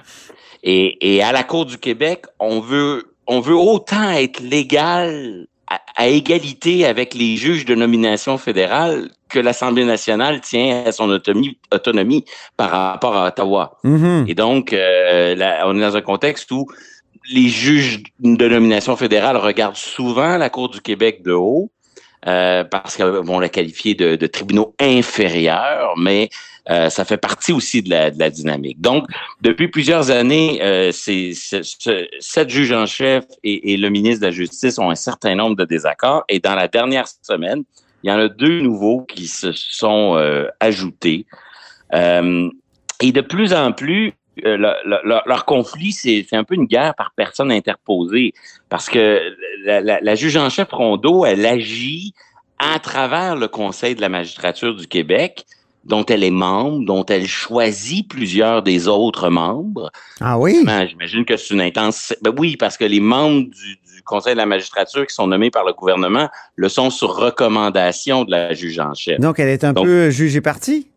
Et, 0.62 1.16
et 1.16 1.22
à 1.22 1.32
la 1.32 1.44
Cour 1.44 1.66
du 1.66 1.78
Québec, 1.78 2.24
on 2.40 2.60
veut, 2.60 3.14
on 3.26 3.40
veut 3.40 3.56
autant 3.56 4.10
être 4.10 4.40
légal 4.40 5.46
à, 5.68 5.80
à 5.96 6.08
égalité 6.08 6.86
avec 6.86 7.14
les 7.14 7.36
juges 7.36 7.64
de 7.64 7.74
nomination 7.74 8.38
fédérale 8.38 9.10
que 9.28 9.38
l'Assemblée 9.38 9.84
nationale 9.84 10.40
tient 10.40 10.84
à 10.86 10.92
son 10.92 11.10
autonomie, 11.10 11.58
autonomie 11.72 12.24
par 12.56 12.70
rapport 12.70 13.14
à 13.14 13.28
Ottawa. 13.28 13.78
Mhm. 13.84 14.24
Et 14.26 14.34
donc, 14.34 14.72
euh, 14.72 15.34
là, 15.34 15.64
on 15.66 15.76
est 15.76 15.80
dans 15.80 15.96
un 15.96 16.00
contexte 16.00 16.50
où 16.50 16.66
les 17.30 17.48
juges 17.48 18.02
de 18.20 18.48
nomination 18.48 18.96
fédérale 18.96 19.36
regardent 19.36 19.76
souvent 19.76 20.36
la 20.36 20.50
Cour 20.50 20.68
du 20.68 20.80
Québec 20.80 21.22
de 21.22 21.32
haut 21.32 21.70
euh, 22.26 22.64
parce 22.64 22.96
qu'ils 22.96 23.04
vont 23.06 23.38
la 23.38 23.48
qualifier 23.48 23.94
de, 23.94 24.16
de 24.16 24.26
tribunaux 24.26 24.74
inférieurs, 24.80 25.94
mais 25.96 26.28
euh, 26.70 26.90
ça 26.90 27.04
fait 27.04 27.16
partie 27.16 27.52
aussi 27.52 27.82
de 27.82 27.90
la, 27.90 28.10
de 28.10 28.18
la 28.18 28.28
dynamique. 28.28 28.80
Donc, 28.80 29.06
depuis 29.40 29.68
plusieurs 29.68 30.10
années, 30.10 30.60
euh, 30.62 30.90
c'est, 30.92 31.32
c'est- 31.34 31.62
ce- 31.62 32.06
sept 32.20 32.50
juges 32.50 32.72
en 32.72 32.86
chef 32.86 33.24
et, 33.44 33.72
et 33.72 33.76
le 33.76 33.88
ministre 33.88 34.20
de 34.20 34.26
la 34.26 34.32
Justice 34.32 34.78
ont 34.78 34.90
un 34.90 34.94
certain 34.94 35.34
nombre 35.34 35.56
de 35.56 35.64
désaccords. 35.64 36.24
Et 36.28 36.40
dans 36.40 36.54
la 36.54 36.68
dernière 36.68 37.06
semaine, 37.22 37.62
il 38.02 38.10
y 38.10 38.12
en 38.12 38.18
a 38.18 38.28
deux 38.28 38.60
nouveaux 38.60 39.02
qui 39.08 39.26
se 39.26 39.52
sont 39.52 40.16
euh, 40.16 40.48
ajoutés. 40.60 41.24
Euh, 41.94 42.50
et 43.00 43.12
de 43.12 43.20
plus 43.20 43.54
en 43.54 43.72
plus, 43.72 44.12
euh, 44.44 44.56
le- 44.56 44.74
le- 44.84 45.00
leur, 45.08 45.22
leur 45.26 45.44
conflit, 45.44 45.92
c'est 45.92 46.26
un 46.32 46.44
peu 46.44 46.54
une 46.54 46.66
guerre 46.66 46.94
par 46.94 47.12
personne 47.16 47.50
interposée. 47.52 48.32
Parce 48.68 48.88
que 48.88 49.20
la, 49.64 50.14
juge 50.14 50.36
en 50.36 50.48
chef 50.50 50.68
Rondeau, 50.70 51.24
elle 51.24 51.44
agit 51.46 52.12
à 52.58 52.78
travers 52.78 53.36
le 53.36 53.48
Conseil 53.48 53.94
de 53.94 54.00
la 54.00 54.08
magistrature 54.08 54.74
du 54.74 54.86
Québec, 54.86 55.44
dont 55.84 56.04
elle 56.06 56.24
est 56.24 56.30
membre, 56.30 56.84
dont 56.84 57.04
elle 57.06 57.26
choisit 57.26 58.08
plusieurs 58.08 58.62
des 58.62 58.88
autres 58.88 59.30
membres. 59.30 59.90
Ah 60.20 60.38
oui? 60.38 60.56
J'imagine 60.88 61.24
que 61.24 61.36
c'est 61.36 61.54
une 61.54 61.60
intense. 61.60 62.14
Ben 62.20 62.32
oui, 62.36 62.56
parce 62.56 62.76
que 62.76 62.84
les 62.84 63.00
membres 63.00 63.42
du, 63.48 63.76
du 63.94 64.02
Conseil 64.04 64.32
de 64.34 64.38
la 64.38 64.46
magistrature 64.46 65.06
qui 65.06 65.14
sont 65.14 65.26
nommés 65.28 65.50
par 65.50 65.64
le 65.64 65.72
gouvernement 65.72 66.28
le 66.56 66.68
sont 66.68 66.90
sur 66.90 67.14
recommandation 67.14 68.24
de 68.24 68.30
la 68.32 68.52
juge 68.54 68.78
en 68.80 68.92
chef. 68.94 69.18
Donc, 69.20 69.38
elle 69.38 69.48
est 69.48 69.64
un 69.64 69.72
Donc- 69.72 69.84
peu 69.84 70.10
jugée 70.10 70.40
partie? 70.40 70.88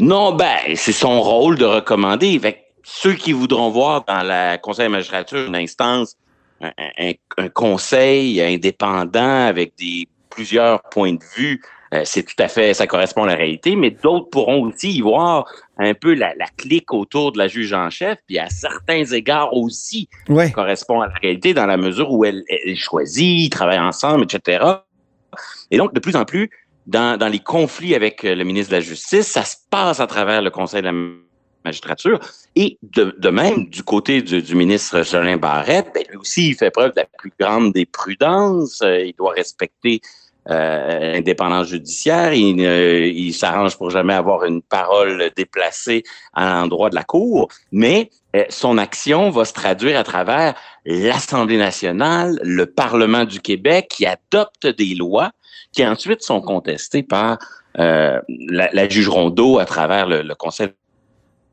Non, 0.00 0.32
ben, 0.34 0.58
c'est 0.74 0.92
son 0.92 1.20
rôle 1.20 1.56
de 1.58 1.64
recommander. 1.64 2.38
Fait 2.38 2.52
que 2.54 2.58
ceux 2.82 3.14
qui 3.14 3.32
voudront 3.32 3.70
voir 3.70 4.04
dans 4.04 4.22
la 4.22 4.58
Conseil 4.58 4.86
de 4.86 4.92
la 4.92 4.98
magistrature 4.98 5.46
une 5.46 5.56
instance, 5.56 6.16
un, 6.60 6.72
un- 6.98 7.12
un 7.38 7.48
conseil 7.48 8.40
indépendant 8.40 9.46
avec 9.46 9.72
des 9.78 10.08
plusieurs 10.30 10.82
points 10.84 11.12
de 11.14 11.22
vue, 11.36 11.60
euh, 11.94 12.02
c'est 12.04 12.22
tout 12.22 12.34
à 12.40 12.48
fait, 12.48 12.72
ça 12.72 12.86
correspond 12.86 13.24
à 13.24 13.26
la 13.26 13.34
réalité, 13.34 13.76
mais 13.76 13.90
d'autres 13.90 14.30
pourront 14.30 14.66
aussi 14.68 14.92
y 14.92 15.00
voir 15.02 15.44
un 15.76 15.92
peu 15.92 16.14
la, 16.14 16.34
la 16.36 16.46
clique 16.56 16.92
autour 16.94 17.32
de 17.32 17.38
la 17.38 17.48
juge 17.48 17.72
en 17.74 17.90
chef, 17.90 18.18
puis 18.26 18.38
à 18.38 18.48
certains 18.48 19.04
égards 19.04 19.52
aussi, 19.54 20.08
Ouais. 20.28 20.46
ça 20.46 20.52
correspond 20.52 21.02
à 21.02 21.08
la 21.08 21.14
réalité 21.20 21.52
dans 21.52 21.66
la 21.66 21.76
mesure 21.76 22.10
où 22.10 22.24
elle, 22.24 22.44
elle 22.48 22.76
choisit, 22.76 23.44
ils 23.46 23.50
travaillent 23.50 23.78
ensemble, 23.78 24.24
etc. 24.24 24.64
Et 25.70 25.76
donc, 25.76 25.92
de 25.94 26.00
plus 26.00 26.16
en 26.16 26.24
plus, 26.24 26.48
dans, 26.86 27.18
dans 27.18 27.28
les 27.28 27.38
conflits 27.38 27.94
avec 27.94 28.24
euh, 28.24 28.34
le 28.34 28.44
ministre 28.44 28.70
de 28.70 28.76
la 28.76 28.80
Justice, 28.80 29.28
ça 29.28 29.44
se 29.44 29.56
passe 29.70 30.00
à 30.00 30.06
travers 30.06 30.42
le 30.42 30.50
Conseil 30.50 30.82
de 30.82 30.86
la 30.86 30.94
magistrature. 31.64 32.18
Et 32.56 32.78
de, 32.82 33.14
de 33.18 33.28
même, 33.28 33.68
du 33.68 33.82
côté 33.82 34.22
du, 34.22 34.42
du 34.42 34.54
ministre 34.54 35.02
Jolin 35.02 35.36
Barrette, 35.36 35.90
ben, 35.94 36.04
lui 36.10 36.16
aussi, 36.16 36.48
il 36.48 36.54
fait 36.54 36.70
preuve 36.70 36.90
de 36.90 37.00
la 37.00 37.06
plus 37.18 37.32
grande 37.38 37.72
des 37.72 37.86
prudences. 37.86 38.82
Euh, 38.82 39.04
il 39.04 39.14
doit 39.14 39.32
respecter 39.32 40.00
euh, 40.50 41.16
indépendance 41.18 41.68
judiciaire. 41.68 42.32
Il, 42.32 42.56
ne- 42.56 43.06
il 43.06 43.32
s'arrange 43.32 43.76
pour 43.76 43.90
jamais 43.90 44.14
avoir 44.14 44.44
une 44.44 44.62
parole 44.62 45.30
déplacée 45.36 46.02
à 46.32 46.48
l'endroit 46.50 46.90
de 46.90 46.94
la 46.94 47.04
Cour, 47.04 47.48
mais 47.70 48.10
euh, 48.34 48.44
son 48.48 48.78
action 48.78 49.30
va 49.30 49.44
se 49.44 49.52
traduire 49.52 49.98
à 49.98 50.04
travers 50.04 50.54
l'Assemblée 50.84 51.58
nationale, 51.58 52.38
le 52.42 52.66
Parlement 52.66 53.24
du 53.24 53.40
Québec, 53.40 53.88
qui 53.90 54.06
adopte 54.06 54.66
des 54.66 54.94
lois 54.94 55.30
qui 55.72 55.86
ensuite 55.86 56.22
sont 56.22 56.40
contestées 56.40 57.02
par 57.02 57.38
euh, 57.78 58.20
la, 58.28 58.68
la 58.72 58.88
juge 58.88 59.08
Rondeau 59.08 59.58
à 59.58 59.64
travers 59.64 60.06
le, 60.06 60.22
le 60.22 60.34
Conseil. 60.34 60.68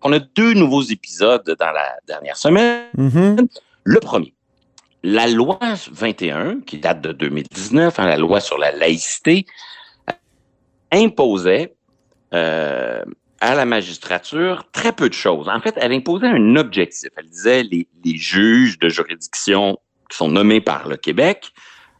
On 0.02 0.12
a 0.14 0.20
deux 0.20 0.54
nouveaux 0.54 0.82
épisodes 0.82 1.56
dans 1.60 1.72
la 1.72 1.96
dernière 2.08 2.38
semaine. 2.38 2.86
Mhm. 2.98 3.48
Le 3.84 4.00
premier, 4.00 4.34
la 5.04 5.28
loi 5.28 5.60
21, 5.92 6.62
qui 6.62 6.78
date 6.78 7.02
de 7.02 7.12
2019, 7.12 8.00
hein, 8.00 8.06
la 8.06 8.18
loi 8.18 8.40
sur 8.40 8.58
la 8.58 8.72
laïcité, 8.72 9.46
imposait 10.92 11.76
euh, 12.34 13.04
à 13.40 13.56
la 13.56 13.66
magistrature 13.66 14.64
très 14.72 14.92
peu 14.92 15.08
de 15.10 15.14
choses. 15.14 15.48
En 15.48 15.60
fait, 15.62 15.76
elle 15.78 15.94
imposait 15.94 16.28
un 16.28 16.56
objectif. 16.56 17.10
Elle 17.18 17.30
disait 17.30 17.64
les, 17.64 17.88
les 18.04 18.18
juges 18.18 18.78
de 18.80 18.90
juridiction 18.90 19.78
qui 20.10 20.18
sont 20.18 20.30
nommés 20.30 20.62
par 20.62 20.88
le 20.88 20.98
Québec 20.98 21.52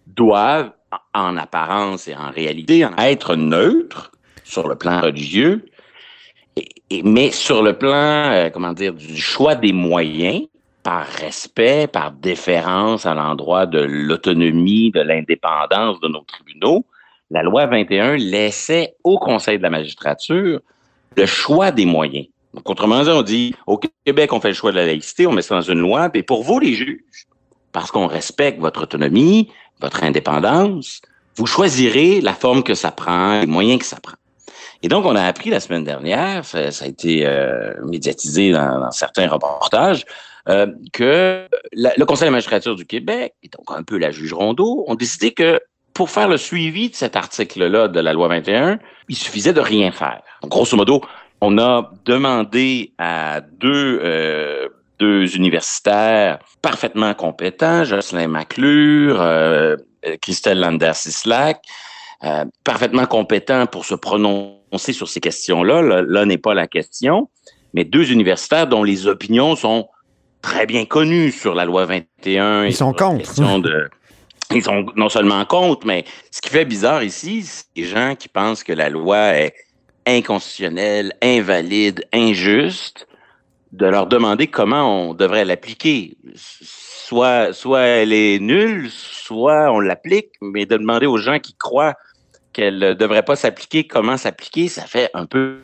doivent, 0.08 0.72
en 1.14 1.38
apparence 1.38 2.08
et 2.08 2.16
en 2.16 2.32
réalité, 2.32 2.86
être 2.98 3.36
neutres 3.36 4.12
sur 4.44 4.68
le 4.68 4.76
plan 4.76 5.02
religieux, 5.02 5.64
et- 6.90 7.04
mais 7.04 7.30
sur 7.30 7.62
le 7.62 7.78
plan, 7.78 8.32
euh, 8.32 8.50
comment 8.50 8.74
dire, 8.74 8.94
du 8.96 9.16
choix 9.22 9.54
des 9.54 9.72
moyens, 9.72 10.42
par 10.84 11.06
respect, 11.06 11.88
par 11.88 12.12
déférence 12.12 13.06
à 13.06 13.14
l'endroit 13.14 13.66
de 13.66 13.80
l'autonomie, 13.80 14.92
de 14.92 15.02
l'indépendance 15.02 16.00
de 16.00 16.08
nos 16.08 16.22
tribunaux, 16.22 16.86
la 17.32 17.44
loi 17.44 17.66
21 17.68 18.18
laissait 18.18 18.96
au 19.04 19.20
Conseil 19.20 19.58
de 19.58 19.64
la 19.64 19.70
magistrature 19.70 20.62
le 21.16 21.26
choix 21.26 21.72
des 21.72 21.86
moyens. 21.86 22.28
Donc, 22.54 22.68
autrement 22.70 23.04
dit, 23.04 23.10
on 23.10 23.22
dit, 23.22 23.56
au 23.68 23.80
Québec, 24.06 24.34
on 24.34 24.40
fait 24.40 24.50
le 24.50 24.54
choix 24.56 24.72
de 24.72 24.78
la 24.78 24.86
laïcité, 24.86 25.28
on 25.28 25.32
met 25.32 25.42
ça 25.42 25.56
dans 25.56 25.62
une 25.62 25.80
loi, 25.80 26.10
et 26.14 26.24
pour 26.24 26.44
vous, 26.44 26.60
les 26.60 26.74
juges, 26.74 27.28
parce 27.72 27.92
qu'on 27.92 28.08
respecte 28.08 28.60
votre 28.60 28.84
autonomie, 28.84 29.52
votre 29.82 30.04
indépendance, 30.04 31.02
vous 31.36 31.46
choisirez 31.46 32.22
la 32.22 32.34
forme 32.34 32.64
que 32.64 32.74
ça 32.74 32.92
prend, 32.92 33.42
les 33.42 33.48
moyens 33.48 33.80
que 33.80 33.86
ça 33.86 34.00
prend. 34.02 34.16
Et 34.82 34.88
donc, 34.88 35.06
on 35.06 35.16
a 35.16 35.24
appris 35.24 35.50
la 35.50 35.60
semaine 35.60 35.84
dernière, 35.84 36.46
ça, 36.46 36.72
ça 36.72 36.86
a 36.86 36.88
été 36.88 37.26
euh, 37.26 37.74
médiatisé 37.86 38.52
dans, 38.52 38.80
dans 38.80 38.92
certains 38.92 39.28
reportages, 39.28 40.06
euh, 40.48 40.68
que 40.94 41.48
la- 41.74 41.94
le 41.98 42.06
Conseil 42.06 42.28
de 42.28 42.32
magistrature 42.32 42.76
du 42.76 42.86
Québec, 42.86 43.34
et 43.44 43.50
donc 43.50 43.66
un 43.76 43.84
peu 43.84 43.98
la 43.98 44.12
juge 44.12 44.34
Rondeau, 44.34 44.86
ont 44.88 44.96
décidé 44.96 45.32
que 45.32 45.60
pour 45.94 46.10
faire 46.10 46.30
le 46.30 46.38
suivi 46.38 46.90
de 46.90 46.96
cet 46.96 47.16
article-là 47.16 47.88
de 47.90 48.00
la 48.00 48.14
loi 48.14 48.30
21, 48.30 48.80
il 49.10 49.16
suffisait 49.18 49.54
de 49.54 49.60
rien 49.60 49.92
faire. 49.92 50.22
Donc, 50.42 50.52
grosso 50.52 50.78
modo, 50.78 51.02
on 51.42 51.58
a 51.58 51.92
demandé 52.06 52.94
à 52.98 53.42
deux, 53.42 54.00
euh, 54.04 54.70
deux 55.00 55.36
universitaires 55.36 56.40
parfaitement 56.62 57.14
compétents, 57.14 57.84
Jocelyn 57.84 58.28
McClure, 58.28 59.22
euh, 59.22 59.76
euh, 60.06 60.16
Christelle 60.22 60.60
Lander-Sislak, 60.60 61.62
euh, 62.24 62.46
parfaitement 62.64 63.06
compétents 63.06 63.66
pour 63.66 63.86
se 63.86 63.96
prononcer 63.96 64.94
sur 64.94 65.08
ces 65.08 65.20
questions-là. 65.20 65.82
Là, 65.82 66.02
là 66.02 66.26
n'est 66.26 66.38
pas 66.38 66.54
la 66.54 66.68
question, 66.68 67.30
mais 67.74 67.84
deux 67.84 68.12
universitaires 68.12 68.68
dont 68.68 68.84
les 68.84 69.08
opinions 69.08 69.56
sont 69.56 69.88
très 70.42 70.66
bien 70.66 70.86
connues 70.86 71.32
sur 71.32 71.56
la 71.56 71.66
loi 71.66 71.86
21. 71.86 72.66
Ils 72.66 72.76
sont 72.76 72.94
contre. 72.94 73.62
de 73.62 73.90
ils 74.54 74.64
sont 74.64 74.86
non 74.96 75.10
seulement 75.10 75.46
contre, 75.46 75.86
mais 75.86 76.06
ce 76.32 76.42
qui 76.42 76.50
fait 76.50 76.66
bizarre 76.66 77.04
ici, 77.04 77.44
c'est 77.44 77.66
les 77.76 77.86
gens 77.86 78.16
qui 78.16 78.28
pensent 78.28 78.64
que 78.64 78.74
la 78.74 78.90
loi 78.90 79.34
est 79.36 79.54
inconstitutionnelle, 80.08 81.14
invalide, 81.22 82.06
injuste, 82.14 83.08
de 83.72 83.86
leur 83.86 84.08
demander 84.08 84.48
comment 84.48 85.10
on 85.10 85.14
devrait 85.14 85.46
l'appliquer. 85.46 86.18
Soit, 86.34 87.54
soit 87.54 87.82
elle 87.82 88.14
est 88.14 88.40
nulle, 88.40 88.90
soit 88.90 89.72
on 89.72 89.80
l'applique, 89.80 90.32
mais 90.42 90.66
de 90.66 90.78
demander 90.78 91.06
aux 91.06 91.18
gens 91.18 91.40
qui 91.40 91.54
croient 91.54 91.96
qu'elle 92.52 92.80
ne 92.80 92.94
devrait 92.94 93.24
pas 93.24 93.36
s'appliquer, 93.36 93.86
comment 93.86 94.18
s'appliquer, 94.18 94.68
ça 94.68 94.84
fait 94.84 95.12
un 95.14 95.28
peu 95.28 95.60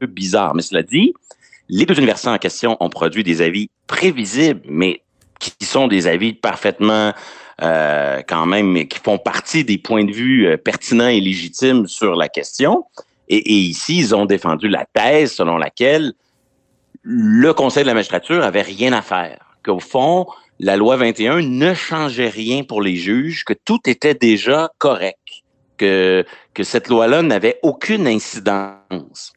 bizarre. 0.00 0.54
Mais 0.54 0.62
cela 0.62 0.84
dit, 0.84 1.12
les 1.68 1.86
deux 1.86 1.96
universités 1.96 2.28
en 2.28 2.38
question 2.38 2.76
ont 2.80 2.90
produit 2.90 3.24
des 3.24 3.42
avis 3.42 3.70
prévisibles, 3.86 4.62
mais 4.64 5.02
qui 5.38 5.64
sont 5.64 5.88
des 5.88 6.06
avis 6.06 6.34
parfaitement 6.34 7.12
euh, 7.62 8.22
quand 8.26 8.46
même, 8.46 8.86
qui 8.86 8.98
font 8.98 9.18
partie 9.18 9.64
des 9.64 9.78
points 9.78 10.04
de 10.04 10.12
vue 10.12 10.46
euh, 10.46 10.56
pertinents 10.56 11.08
et 11.08 11.20
légitimes 11.20 11.86
sur 11.86 12.14
la 12.14 12.28
question. 12.28 12.84
Et, 13.28 13.36
et 13.36 13.56
ici, 13.56 13.98
ils 13.98 14.14
ont 14.14 14.26
défendu 14.26 14.68
la 14.68 14.84
thèse 14.84 15.32
selon 15.32 15.56
laquelle 15.56 16.12
le 17.02 17.52
Conseil 17.52 17.82
de 17.82 17.88
la 17.88 17.94
magistrature 17.94 18.42
avait 18.44 18.62
rien 18.62 18.92
à 18.92 19.02
faire, 19.02 19.56
qu'au 19.64 19.80
fond, 19.80 20.26
la 20.60 20.76
loi 20.76 20.96
21 20.96 21.42
ne 21.42 21.74
changeait 21.74 22.28
rien 22.28 22.62
pour 22.62 22.82
les 22.82 22.96
juges, 22.96 23.44
que 23.44 23.52
tout 23.52 23.80
était 23.86 24.14
déjà 24.14 24.70
correct, 24.78 25.42
que, 25.76 26.24
que 26.54 26.62
cette 26.62 26.88
loi-là 26.88 27.22
n'avait 27.22 27.58
aucune 27.62 28.06
incidence. 28.06 29.32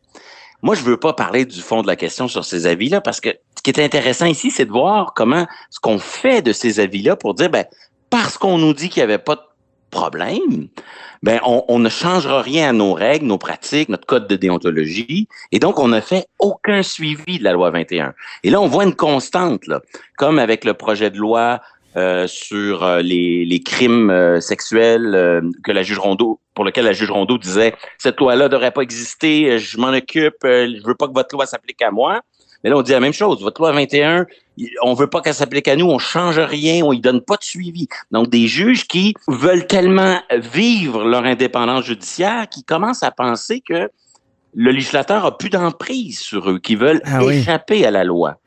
Moi, 0.65 0.73
je 0.73 0.81
veux 0.81 0.97
pas 0.97 1.13
parler 1.13 1.45
du 1.45 1.61
fond 1.61 1.83
de 1.83 1.87
la 1.87 1.95
question 1.95 2.27
sur 2.27 2.43
ces 2.43 2.65
avis-là 2.65 2.99
parce 2.99 3.21
que 3.21 3.29
ce 3.55 3.61
qui 3.61 3.69
est 3.69 3.79
intéressant 3.79 4.25
ici, 4.25 4.49
c'est 4.49 4.65
de 4.65 4.71
voir 4.71 5.13
comment 5.13 5.45
ce 5.69 5.79
qu'on 5.79 5.99
fait 5.99 6.41
de 6.41 6.53
ces 6.53 6.79
avis-là 6.79 7.15
pour 7.15 7.35
dire, 7.35 7.51
ben, 7.51 7.65
parce 8.09 8.39
qu'on 8.39 8.57
nous 8.57 8.73
dit 8.73 8.89
qu'il 8.89 9.01
n'y 9.01 9.03
avait 9.03 9.19
pas 9.19 9.35
de 9.35 9.41
problème, 9.91 10.67
ben, 11.21 11.39
on, 11.45 11.63
on, 11.67 11.77
ne 11.77 11.87
changera 11.87 12.41
rien 12.41 12.69
à 12.69 12.73
nos 12.73 12.93
règles, 12.93 13.27
nos 13.27 13.37
pratiques, 13.37 13.89
notre 13.89 14.07
code 14.07 14.27
de 14.27 14.35
déontologie. 14.35 15.27
Et 15.51 15.59
donc, 15.59 15.77
on 15.77 15.87
ne 15.87 15.99
fait 15.99 16.25
aucun 16.39 16.81
suivi 16.81 17.37
de 17.37 17.43
la 17.43 17.53
loi 17.53 17.69
21. 17.69 18.15
Et 18.41 18.49
là, 18.49 18.59
on 18.59 18.65
voit 18.65 18.85
une 18.85 18.95
constante, 18.95 19.67
là, 19.67 19.81
comme 20.17 20.39
avec 20.39 20.65
le 20.65 20.73
projet 20.73 21.11
de 21.11 21.19
loi 21.19 21.61
euh, 21.97 22.27
sur 22.27 22.83
euh, 22.83 23.01
les, 23.01 23.45
les, 23.45 23.61
crimes 23.61 24.09
euh, 24.09 24.41
sexuels 24.41 25.13
euh, 25.15 25.41
que 25.63 25.71
la 25.71 25.81
juge 25.81 25.97
Rondeau, 25.97 26.39
pour 26.53 26.65
lequel 26.65 26.85
la 26.85 26.93
juge 26.93 27.09
Rondeau 27.09 27.37
disait 27.37 27.73
cette 27.97 28.19
loi-là 28.19 28.49
devrait 28.49 28.71
pas 28.71 28.81
exister, 28.81 29.59
je 29.59 29.77
m'en 29.77 29.89
occupe, 29.89 30.35
je 30.43 30.85
veux 30.85 30.95
pas 30.95 31.07
que 31.07 31.13
votre 31.13 31.33
loi 31.33 31.45
s'applique 31.45 31.81
à 31.81 31.91
moi. 31.91 32.21
Mais 32.63 32.69
là, 32.71 32.77
on 32.77 32.81
dit 32.81 32.93
la 32.93 32.99
même 32.99 33.13
chose. 33.13 33.41
Votre 33.41 33.61
loi 33.61 33.71
21, 33.73 34.25
on 34.81 34.93
veut 34.95 35.07
pas 35.07 35.21
qu'elle 35.21 35.35
s'applique 35.35 35.67
à 35.67 35.75
nous, 35.75 35.85
on 35.85 35.99
change 35.99 36.39
rien, 36.39 36.83
on 36.83 36.93
y 36.93 36.99
donne 36.99 37.21
pas 37.21 37.37
de 37.37 37.43
suivi. 37.43 37.87
Donc, 38.11 38.29
des 38.29 38.47
juges 38.47 38.87
qui 38.87 39.13
veulent 39.27 39.67
tellement 39.67 40.19
vivre 40.31 41.05
leur 41.05 41.25
indépendance 41.25 41.85
judiciaire 41.85 42.49
qu'ils 42.49 42.63
commencent 42.63 43.03
à 43.03 43.11
penser 43.11 43.61
que 43.61 43.89
le 44.55 44.71
législateur 44.71 45.25
a 45.25 45.37
plus 45.37 45.49
d'emprise 45.49 46.19
sur 46.19 46.49
eux, 46.49 46.59
qui 46.59 46.75
veulent 46.75 47.01
ah 47.05 47.21
échapper 47.23 47.85
à 47.85 47.91
la 47.91 48.03
loi. 48.03 48.37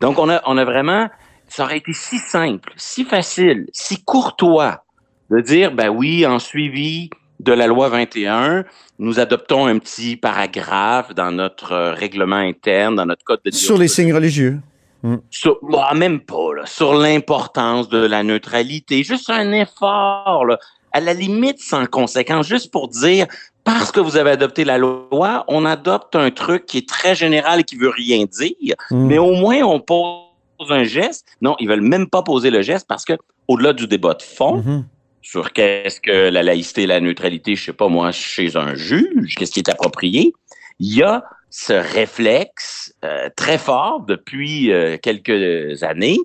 Donc, 0.00 0.18
on 0.18 0.28
a, 0.28 0.40
on 0.46 0.56
a 0.56 0.64
vraiment, 0.64 1.08
ça 1.50 1.64
aurait 1.64 1.78
été 1.78 1.92
si 1.92 2.18
simple, 2.18 2.72
si 2.76 3.04
facile, 3.04 3.66
si 3.72 4.02
courtois 4.02 4.84
de 5.30 5.40
dire, 5.40 5.72
ben 5.72 5.88
oui, 5.88 6.24
en 6.24 6.38
suivi 6.38 7.10
de 7.40 7.52
la 7.52 7.66
loi 7.66 7.88
21, 7.88 8.64
nous 8.98 9.18
adoptons 9.18 9.66
un 9.66 9.78
petit 9.78 10.16
paragraphe 10.16 11.14
dans 11.14 11.32
notre 11.32 11.72
euh, 11.72 11.92
règlement 11.92 12.36
interne, 12.36 12.96
dans 12.96 13.06
notre 13.06 13.24
code 13.24 13.40
de 13.44 13.50
Sur 13.50 13.78
les 13.78 13.88
signes 13.88 14.14
religieux. 14.14 14.58
Mm. 15.02 15.16
Sur, 15.30 15.58
bah, 15.62 15.92
même 15.94 16.20
pas, 16.20 16.54
là, 16.56 16.66
sur 16.66 16.94
l'importance 16.94 17.88
de 17.88 17.98
la 17.98 18.22
neutralité. 18.22 19.02
Juste 19.02 19.30
un 19.30 19.52
effort, 19.52 20.44
là, 20.44 20.58
à 20.92 21.00
la 21.00 21.14
limite 21.14 21.60
sans 21.60 21.86
conséquence, 21.86 22.46
juste 22.46 22.70
pour 22.70 22.88
dire, 22.88 23.26
parce 23.64 23.90
que 23.90 24.00
vous 24.00 24.16
avez 24.16 24.30
adopté 24.30 24.64
la 24.64 24.78
loi, 24.78 25.44
on 25.48 25.64
adopte 25.64 26.14
un 26.16 26.30
truc 26.30 26.66
qui 26.66 26.78
est 26.78 26.88
très 26.88 27.14
général 27.14 27.60
et 27.60 27.64
qui 27.64 27.76
veut 27.76 27.90
rien 27.90 28.24
dire, 28.24 28.74
mm. 28.90 29.06
mais 29.06 29.18
au 29.18 29.32
moins 29.32 29.62
on 29.62 29.80
pose 29.80 30.29
un 30.68 30.84
geste. 30.84 31.26
Non, 31.40 31.56
ils 31.58 31.68
veulent 31.68 31.80
même 31.80 32.08
pas 32.08 32.22
poser 32.22 32.50
le 32.50 32.62
geste 32.62 32.86
parce 32.88 33.04
que, 33.04 33.14
au-delà 33.48 33.72
du 33.72 33.86
débat 33.86 34.14
de 34.14 34.22
fond, 34.22 34.58
mm 34.58 34.62
-hmm 34.62 34.84
sur 35.22 35.52
qu'est-ce 35.52 36.00
que 36.00 36.30
la 36.30 36.42
laïcité 36.42 36.82
et 36.82 36.86
la 36.86 37.00
neutralité, 37.00 37.54
je 37.54 37.66
sais 37.66 37.72
pas 37.72 37.88
moi, 37.88 38.10
chez 38.12 38.56
un 38.56 38.74
juge, 38.74 39.34
qu'est-ce 39.36 39.52
qui 39.52 39.60
est 39.60 39.68
approprié, 39.68 40.32
il 40.78 40.94
y 40.94 41.02
a 41.02 41.24
ce 41.50 41.72
réflexe 41.72 42.94
euh, 43.04 43.28
très 43.36 43.58
fort 43.58 44.00
depuis 44.06 44.72
euh, 44.72 44.96
quelques 44.96 45.82
années 45.82 46.18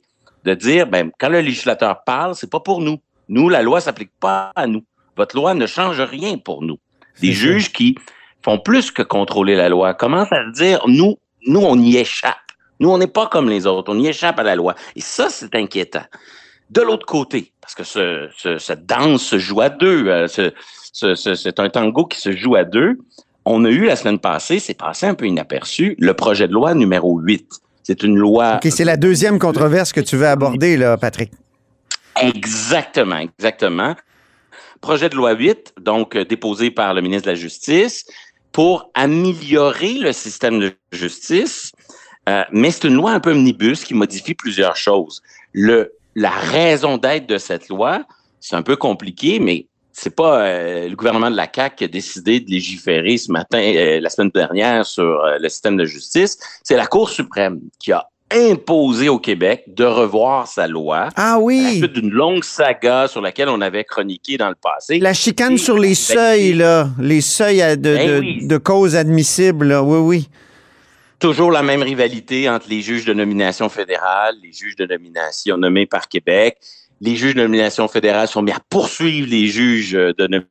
de 0.45 0.53
dire, 0.53 0.87
ben, 0.87 1.11
quand 1.19 1.29
le 1.29 1.41
législateur 1.41 2.03
parle, 2.05 2.35
c'est 2.35 2.49
pas 2.49 2.59
pour 2.59 2.79
nous. 2.81 2.99
Nous, 3.27 3.49
la 3.49 3.63
loi 3.63 3.81
s'applique 3.81 4.11
pas 4.19 4.51
à 4.55 4.67
nous. 4.67 4.83
Votre 5.17 5.35
loi 5.35 5.55
ne 5.55 5.65
change 5.65 5.99
rien 5.99 6.37
pour 6.37 6.61
nous. 6.61 6.77
Des 7.21 7.31
juges 7.31 7.71
qui 7.71 7.95
font 8.43 8.59
plus 8.59 8.91
que 8.91 9.01
contrôler 9.01 9.55
la 9.55 9.69
loi 9.69 9.93
commencent 9.93 10.31
à 10.31 10.43
dire, 10.51 10.83
nous, 10.87 11.17
nous, 11.47 11.61
on 11.61 11.79
y 11.79 11.97
échappe? 11.97 12.44
Nous, 12.79 12.89
on 12.89 12.97
n'est 12.97 13.07
pas 13.07 13.27
comme 13.27 13.49
les 13.49 13.65
autres. 13.67 13.93
On 13.93 13.99
y 13.99 14.07
échappe 14.07 14.39
à 14.39 14.43
la 14.43 14.55
loi. 14.55 14.75
Et 14.95 15.01
ça, 15.01 15.29
c'est 15.29 15.55
inquiétant. 15.55 16.03
De 16.69 16.81
l'autre 16.81 17.05
côté, 17.05 17.51
parce 17.61 17.75
que 17.75 17.83
ce, 17.83 18.29
ce, 18.37 18.57
cette 18.57 18.85
danse 18.85 19.23
se 19.23 19.37
joue 19.37 19.61
à 19.61 19.69
deux, 19.69 20.07
euh, 20.07 20.27
ce, 20.27 20.51
c'est 21.15 21.59
un 21.59 21.69
tango 21.69 22.05
qui 22.05 22.19
se 22.19 22.31
joue 22.35 22.55
à 22.55 22.63
deux. 22.63 22.97
On 23.45 23.63
a 23.65 23.69
eu 23.69 23.85
la 23.85 23.95
semaine 23.95 24.17
passée, 24.17 24.59
c'est 24.59 24.73
passé 24.73 25.05
un 25.05 25.13
peu 25.13 25.27
inaperçu, 25.27 25.95
le 25.99 26.13
projet 26.13 26.47
de 26.47 26.53
loi 26.53 26.73
numéro 26.73 27.19
8. 27.19 27.47
C'est 27.83 28.01
une 28.01 28.17
loi. 28.17 28.55
OK, 28.55 28.71
c'est 28.71 28.83
la 28.83 28.97
deuxième 28.97 29.37
controverse 29.37 29.93
que 29.93 30.01
tu 30.01 30.17
veux 30.17 30.27
aborder, 30.27 30.75
là, 30.75 30.97
Patrick. 30.97 31.31
Exactement, 32.19 33.17
exactement. 33.17 33.95
projet 34.81 35.09
de 35.09 35.15
loi 35.15 35.33
8, 35.33 35.75
donc 35.81 36.15
euh, 36.15 36.25
déposé 36.25 36.71
par 36.71 36.93
le 36.95 37.01
ministre 37.01 37.25
de 37.25 37.31
la 37.31 37.35
Justice, 37.35 38.05
pour 38.51 38.89
améliorer 38.93 39.95
le 39.95 40.13
système 40.13 40.59
de 40.59 40.71
justice. 40.93 41.64
Euh, 42.27 42.43
mais 42.51 42.71
c'est 42.71 42.87
une 42.87 42.95
loi 42.95 43.11
un 43.11 43.19
peu 43.19 43.31
omnibus 43.31 43.83
qui 43.83 43.93
modifie 43.93 44.33
plusieurs 44.33 44.75
choses. 44.75 45.21
Le, 45.53 45.93
la 46.15 46.31
raison 46.31 46.97
d'être 46.97 47.27
de 47.27 47.37
cette 47.37 47.69
loi, 47.69 48.03
c'est 48.39 48.55
un 48.55 48.63
peu 48.63 48.75
compliqué, 48.75 49.39
mais 49.39 49.67
c'est 49.93 50.15
pas 50.15 50.41
euh, 50.41 50.89
le 50.89 50.95
gouvernement 50.95 51.29
de 51.31 51.35
la 51.37 51.47
CAQ 51.53 51.75
qui 51.77 51.83
a 51.83 51.87
décidé 51.87 52.39
de 52.39 52.49
légiférer 52.49 53.17
ce 53.17 53.31
matin, 53.31 53.59
euh, 53.59 53.99
la 53.99 54.09
semaine 54.09 54.31
dernière, 54.33 54.85
sur 54.85 55.21
le 55.39 55.49
système 55.49 55.77
de 55.77 55.85
justice. 55.85 56.37
C'est 56.63 56.75
la 56.75 56.87
Cour 56.87 57.09
suprême 57.09 57.59
qui 57.79 57.91
a 57.91 58.05
imposé 58.33 59.07
au 59.07 59.19
Québec 59.19 59.63
de 59.67 59.85
revoir 59.85 60.47
sa 60.47 60.67
loi. 60.67 61.09
Ah 61.15 61.37
oui. 61.39 61.59
À 61.59 61.63
la 61.63 61.75
suite 61.77 61.93
d'une 61.93 62.09
longue 62.09 62.43
saga 62.43 63.07
sur 63.07 63.21
laquelle 63.21 63.49
on 63.49 63.61
avait 63.61 63.83
chroniqué 63.83 64.35
dans 64.37 64.49
le 64.49 64.55
passé. 64.55 64.99
La 64.99 65.13
chicane 65.13 65.57
sur 65.59 65.77
les 65.77 65.93
seuils, 65.93 66.53
là. 66.53 66.89
Les 66.99 67.21
seuils 67.21 67.59
de, 67.77 67.95
Ben 67.95 68.07
de- 68.15 68.19
oui. 68.19 68.47
de 68.47 68.57
causes 68.57 68.95
admissibles, 68.95 69.67
là. 69.67 69.83
Oui, 69.83 69.99
oui. 69.99 70.29
Toujours 71.19 71.51
la 71.51 71.63
même 71.63 71.81
rivalité 71.81 72.49
entre 72.49 72.67
les 72.69 72.81
juges 72.81 73.05
de 73.05 73.13
nomination 73.13 73.69
fédérale, 73.69 74.35
les 74.43 74.51
juges 74.51 74.75
de 74.75 74.85
nomination 74.85 75.57
nommés 75.57 75.85
par 75.85 76.07
Québec. 76.07 76.57
Les 77.01 77.15
juges 77.15 77.35
de 77.35 77.41
nomination 77.41 77.87
fédérale 77.87 78.27
sont 78.27 78.41
mis 78.41 78.51
à 78.51 78.59
poursuivre 78.69 79.27
les 79.29 79.47
juges 79.47 79.93
de 79.93 80.13
nomination 80.21 80.49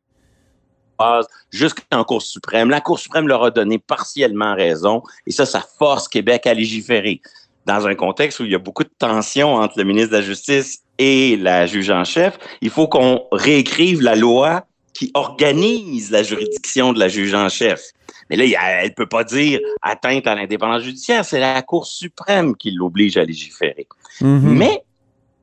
jusqu'en 1.50 2.04
Cour 2.04 2.22
suprême. 2.22 2.70
La 2.70 2.80
Cour 2.80 2.98
suprême 2.98 3.28
leur 3.28 3.44
a 3.44 3.50
donné 3.50 3.78
partiellement 3.78 4.54
raison 4.54 5.02
et 5.26 5.32
ça, 5.32 5.46
ça 5.46 5.64
force 5.78 6.08
Québec 6.08 6.46
à 6.46 6.54
légiférer. 6.54 7.20
Dans 7.66 7.86
un 7.86 7.94
contexte 7.94 8.40
où 8.40 8.44
il 8.44 8.52
y 8.52 8.54
a 8.54 8.58
beaucoup 8.58 8.84
de 8.84 8.92
tensions 8.98 9.54
entre 9.54 9.78
le 9.78 9.84
ministre 9.84 10.10
de 10.10 10.16
la 10.16 10.22
Justice 10.22 10.80
et 10.98 11.36
la 11.38 11.66
juge 11.66 11.90
en 11.90 12.04
chef, 12.04 12.38
il 12.60 12.70
faut 12.70 12.88
qu'on 12.88 13.24
réécrive 13.32 14.02
la 14.02 14.14
loi 14.14 14.66
qui 14.94 15.10
organise 15.14 16.10
la 16.10 16.22
juridiction 16.22 16.92
de 16.92 16.98
la 16.98 17.08
juge 17.08 17.34
en 17.34 17.48
chef. 17.48 17.82
Mais 18.30 18.36
là, 18.36 18.44
elle 18.80 18.88
ne 18.88 18.94
peut 18.94 19.08
pas 19.08 19.24
dire 19.24 19.60
atteinte 19.82 20.26
à 20.26 20.34
l'indépendance 20.34 20.82
judiciaire. 20.82 21.24
C'est 21.24 21.40
la 21.40 21.60
Cour 21.62 21.86
suprême 21.86 22.56
qui 22.56 22.70
l'oblige 22.70 23.16
à 23.16 23.24
légiférer. 23.24 23.86
Mhm. 24.20 24.56
Mais, 24.56 24.84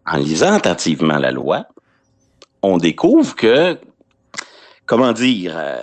en 0.06 0.18
lisant 0.18 0.54
attentivement 0.54 1.18
la 1.18 1.32
loi, 1.32 1.68
on 2.64 2.78
découvre 2.78 3.36
que, 3.36 3.78
comment 4.86 5.12
dire, 5.12 5.54
euh, 5.56 5.80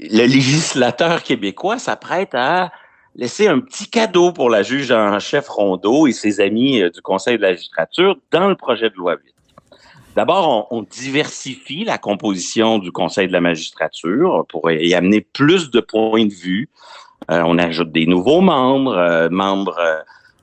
le 0.00 0.26
législateur 0.26 1.22
québécois 1.22 1.78
s'apprête 1.78 2.34
à 2.34 2.72
laisser 3.14 3.48
un 3.48 3.60
petit 3.60 3.88
cadeau 3.88 4.32
pour 4.32 4.50
la 4.50 4.62
juge 4.62 4.90
en 4.90 5.18
chef 5.18 5.48
Rondeau 5.48 6.06
et 6.06 6.12
ses 6.12 6.40
amis 6.40 6.82
euh, 6.82 6.90
du 6.90 7.02
Conseil 7.02 7.36
de 7.36 7.42
la 7.42 7.50
magistrature 7.50 8.16
dans 8.30 8.48
le 8.48 8.56
projet 8.56 8.90
de 8.90 8.94
loi 8.96 9.16
8. 9.22 9.35
D'abord, 10.16 10.66
on, 10.70 10.78
on 10.78 10.82
diversifie 10.82 11.84
la 11.84 11.98
composition 11.98 12.78
du 12.78 12.90
Conseil 12.90 13.28
de 13.28 13.32
la 13.32 13.42
magistrature 13.42 14.46
pour 14.48 14.70
y 14.70 14.94
amener 14.94 15.20
plus 15.20 15.70
de 15.70 15.80
points 15.80 16.24
de 16.24 16.32
vue. 16.32 16.68
Euh, 17.30 17.42
on 17.44 17.58
ajoute 17.58 17.92
des 17.92 18.06
nouveaux 18.06 18.40
membres, 18.40 18.96
euh, 18.96 19.28
membres 19.30 19.78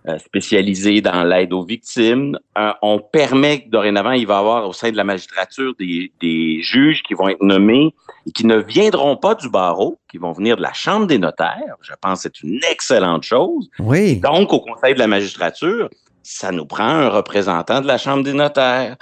euh, 0.07 0.17
spécialisés 0.19 1.01
dans 1.01 1.23
l'aide 1.23 1.53
aux 1.53 1.63
victimes. 1.63 2.37
On 2.81 2.99
permet 2.99 3.63
que 3.63 3.69
dorénavant, 3.69 4.11
il 4.11 4.27
va 4.27 4.35
y 4.35 4.37
avoir 4.37 4.67
au 4.67 4.73
sein 4.73 4.91
de 4.91 4.97
la 4.97 5.05
magistrature 5.05 5.73
des, 5.79 6.11
des 6.21 6.61
juges 6.61 7.01
qui 7.03 7.13
vont 7.13 7.29
être 7.29 7.41
nommés 7.41 7.95
et 8.27 8.31
qui 8.31 8.45
ne 8.45 8.57
viendront 8.57 9.15
pas 9.15 9.33
du 9.33 9.49
barreau, 9.49 9.97
qui 10.11 10.17
vont 10.17 10.33
venir 10.33 10.57
de 10.57 10.61
la 10.61 10.73
Chambre 10.73 11.07
des 11.07 11.17
notaires. 11.17 11.77
Je 11.81 11.93
pense 12.01 12.23
que 12.23 12.29
c'est 12.33 12.43
une 12.43 12.59
excellente 12.69 13.23
chose. 13.23 13.69
Oui. 13.79 14.17
Donc, 14.17 14.51
au 14.51 14.59
Conseil 14.59 14.93
de 14.93 14.99
la 14.99 15.07
magistrature, 15.07 15.89
ça 16.21 16.51
nous 16.51 16.65
prend 16.65 16.83
un 16.83 17.09
représentant 17.09 17.81
de 17.81 17.87
la 17.87 17.97
Chambre 17.97 18.23
des 18.23 18.33
notaires. 18.33 18.97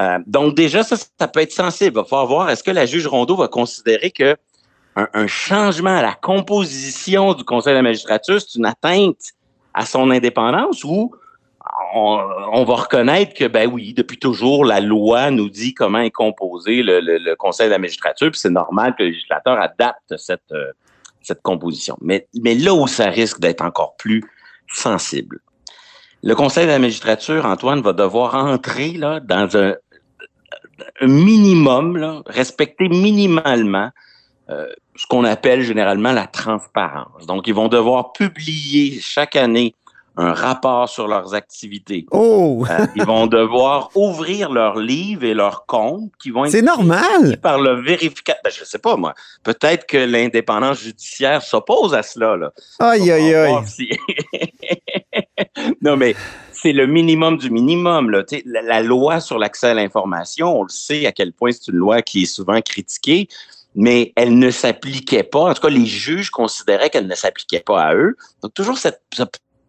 Euh, 0.00 0.18
donc, 0.26 0.54
déjà, 0.54 0.82
ça, 0.82 0.96
ça 0.96 1.28
peut 1.28 1.40
être 1.40 1.52
sensible. 1.52 1.92
Il 1.92 1.96
va 1.96 2.04
falloir 2.04 2.26
voir, 2.26 2.50
est-ce 2.50 2.62
que 2.62 2.70
la 2.70 2.86
juge 2.86 3.06
Rondeau 3.06 3.36
va 3.36 3.48
considérer 3.48 4.10
que 4.10 4.36
un, 5.14 5.26
changement 5.26 5.96
à 5.96 6.02
la 6.02 6.14
composition 6.14 7.34
du 7.34 7.44
Conseil 7.44 7.72
de 7.72 7.76
la 7.76 7.82
magistrature, 7.82 8.40
c'est 8.40 8.58
une 8.58 8.66
atteinte 8.66 9.32
à 9.74 9.86
son 9.86 10.10
indépendance 10.10 10.82
ou 10.82 11.14
on, 11.94 12.64
va 12.64 12.74
reconnaître 12.74 13.34
que, 13.34 13.44
ben 13.44 13.70
oui, 13.70 13.94
depuis 13.94 14.18
toujours, 14.18 14.64
la 14.64 14.80
loi 14.80 15.30
nous 15.30 15.48
dit 15.48 15.74
comment 15.74 16.00
est 16.00 16.10
composé 16.10 16.82
le, 16.82 17.34
Conseil 17.36 17.66
de 17.66 17.72
la 17.72 17.78
magistrature, 17.78 18.30
puis 18.30 18.40
c'est 18.40 18.50
normal 18.50 18.94
que 18.96 19.02
le 19.02 19.10
législateur 19.10 19.60
adapte 19.60 20.16
cette, 20.16 20.40
euh, 20.52 20.72
cette 21.22 21.42
composition. 21.42 21.96
Mais, 22.00 22.26
mais 22.42 22.54
là 22.54 22.74
où 22.74 22.86
ça 22.86 23.08
risque 23.08 23.38
d'être 23.38 23.62
encore 23.62 23.94
plus 23.96 24.24
sensible, 24.72 25.40
le 26.22 26.34
Conseil 26.34 26.66
de 26.66 26.72
la 26.72 26.80
magistrature, 26.80 27.46
Antoine, 27.46 27.80
va 27.80 27.92
devoir 27.92 28.34
entrer 28.34 28.92
là, 28.92 29.20
dans 29.20 29.56
un 29.56 29.74
minimum, 31.02 31.96
là, 31.96 32.22
respecter 32.26 32.88
minimalement 32.88 33.90
euh, 34.50 34.66
ce 34.96 35.06
qu'on 35.06 35.24
appelle 35.24 35.62
généralement 35.62 36.12
la 36.12 36.26
transparence. 36.26 37.26
Donc, 37.26 37.46
ils 37.46 37.54
vont 37.54 37.68
devoir 37.68 38.12
publier 38.12 38.98
chaque 39.00 39.36
année 39.36 39.74
un 40.20 40.32
rapport 40.32 40.88
sur 40.88 41.06
leurs 41.06 41.34
activités. 41.34 42.04
Oh! 42.10 42.64
Euh, 42.68 42.86
ils 42.96 43.04
vont 43.04 43.26
devoir 43.40 43.90
ouvrir 43.94 44.50
leurs 44.50 44.76
livres 44.76 45.22
et 45.22 45.32
leurs 45.34 45.64
comptes 45.66 46.10
qui 46.20 46.30
vont 46.30 46.44
être 46.44 46.50
C'est 46.50 46.62
normal. 46.62 47.38
par 47.40 47.60
le 47.60 47.80
vérificateur. 47.80 48.40
Ben, 48.42 48.50
je 48.52 48.64
sais 48.64 48.80
pas, 48.80 48.96
moi. 48.96 49.14
Peut-être 49.44 49.86
que 49.86 49.96
l'indépendance 49.98 50.80
judiciaire 50.80 51.40
s'oppose 51.42 51.94
à 51.94 52.02
cela, 52.02 52.36
là. 52.36 52.52
Aïe, 52.80 53.12
aïe, 53.12 53.32
aïe. 53.32 53.54
si- 53.66 53.90
non, 55.82 55.96
mais 55.96 56.14
c'est 56.52 56.72
le 56.72 56.86
minimum 56.86 57.38
du 57.38 57.50
minimum. 57.50 58.10
Là. 58.10 58.24
La 58.44 58.82
loi 58.82 59.20
sur 59.20 59.38
l'accès 59.38 59.68
à 59.68 59.74
l'information, 59.74 60.60
on 60.60 60.62
le 60.62 60.68
sait 60.68 61.06
à 61.06 61.12
quel 61.12 61.32
point 61.32 61.52
c'est 61.52 61.68
une 61.68 61.78
loi 61.78 62.02
qui 62.02 62.22
est 62.22 62.26
souvent 62.26 62.60
critiquée, 62.60 63.28
mais 63.74 64.12
elle 64.16 64.38
ne 64.38 64.50
s'appliquait 64.50 65.22
pas. 65.22 65.40
En 65.40 65.54
tout 65.54 65.62
cas, 65.62 65.68
les 65.68 65.86
juges 65.86 66.30
considéraient 66.30 66.90
qu'elle 66.90 67.06
ne 67.06 67.14
s'appliquait 67.14 67.60
pas 67.60 67.82
à 67.82 67.94
eux. 67.94 68.16
Donc, 68.42 68.54
toujours 68.54 68.78
cette, 68.78 69.00
ce 69.12 69.22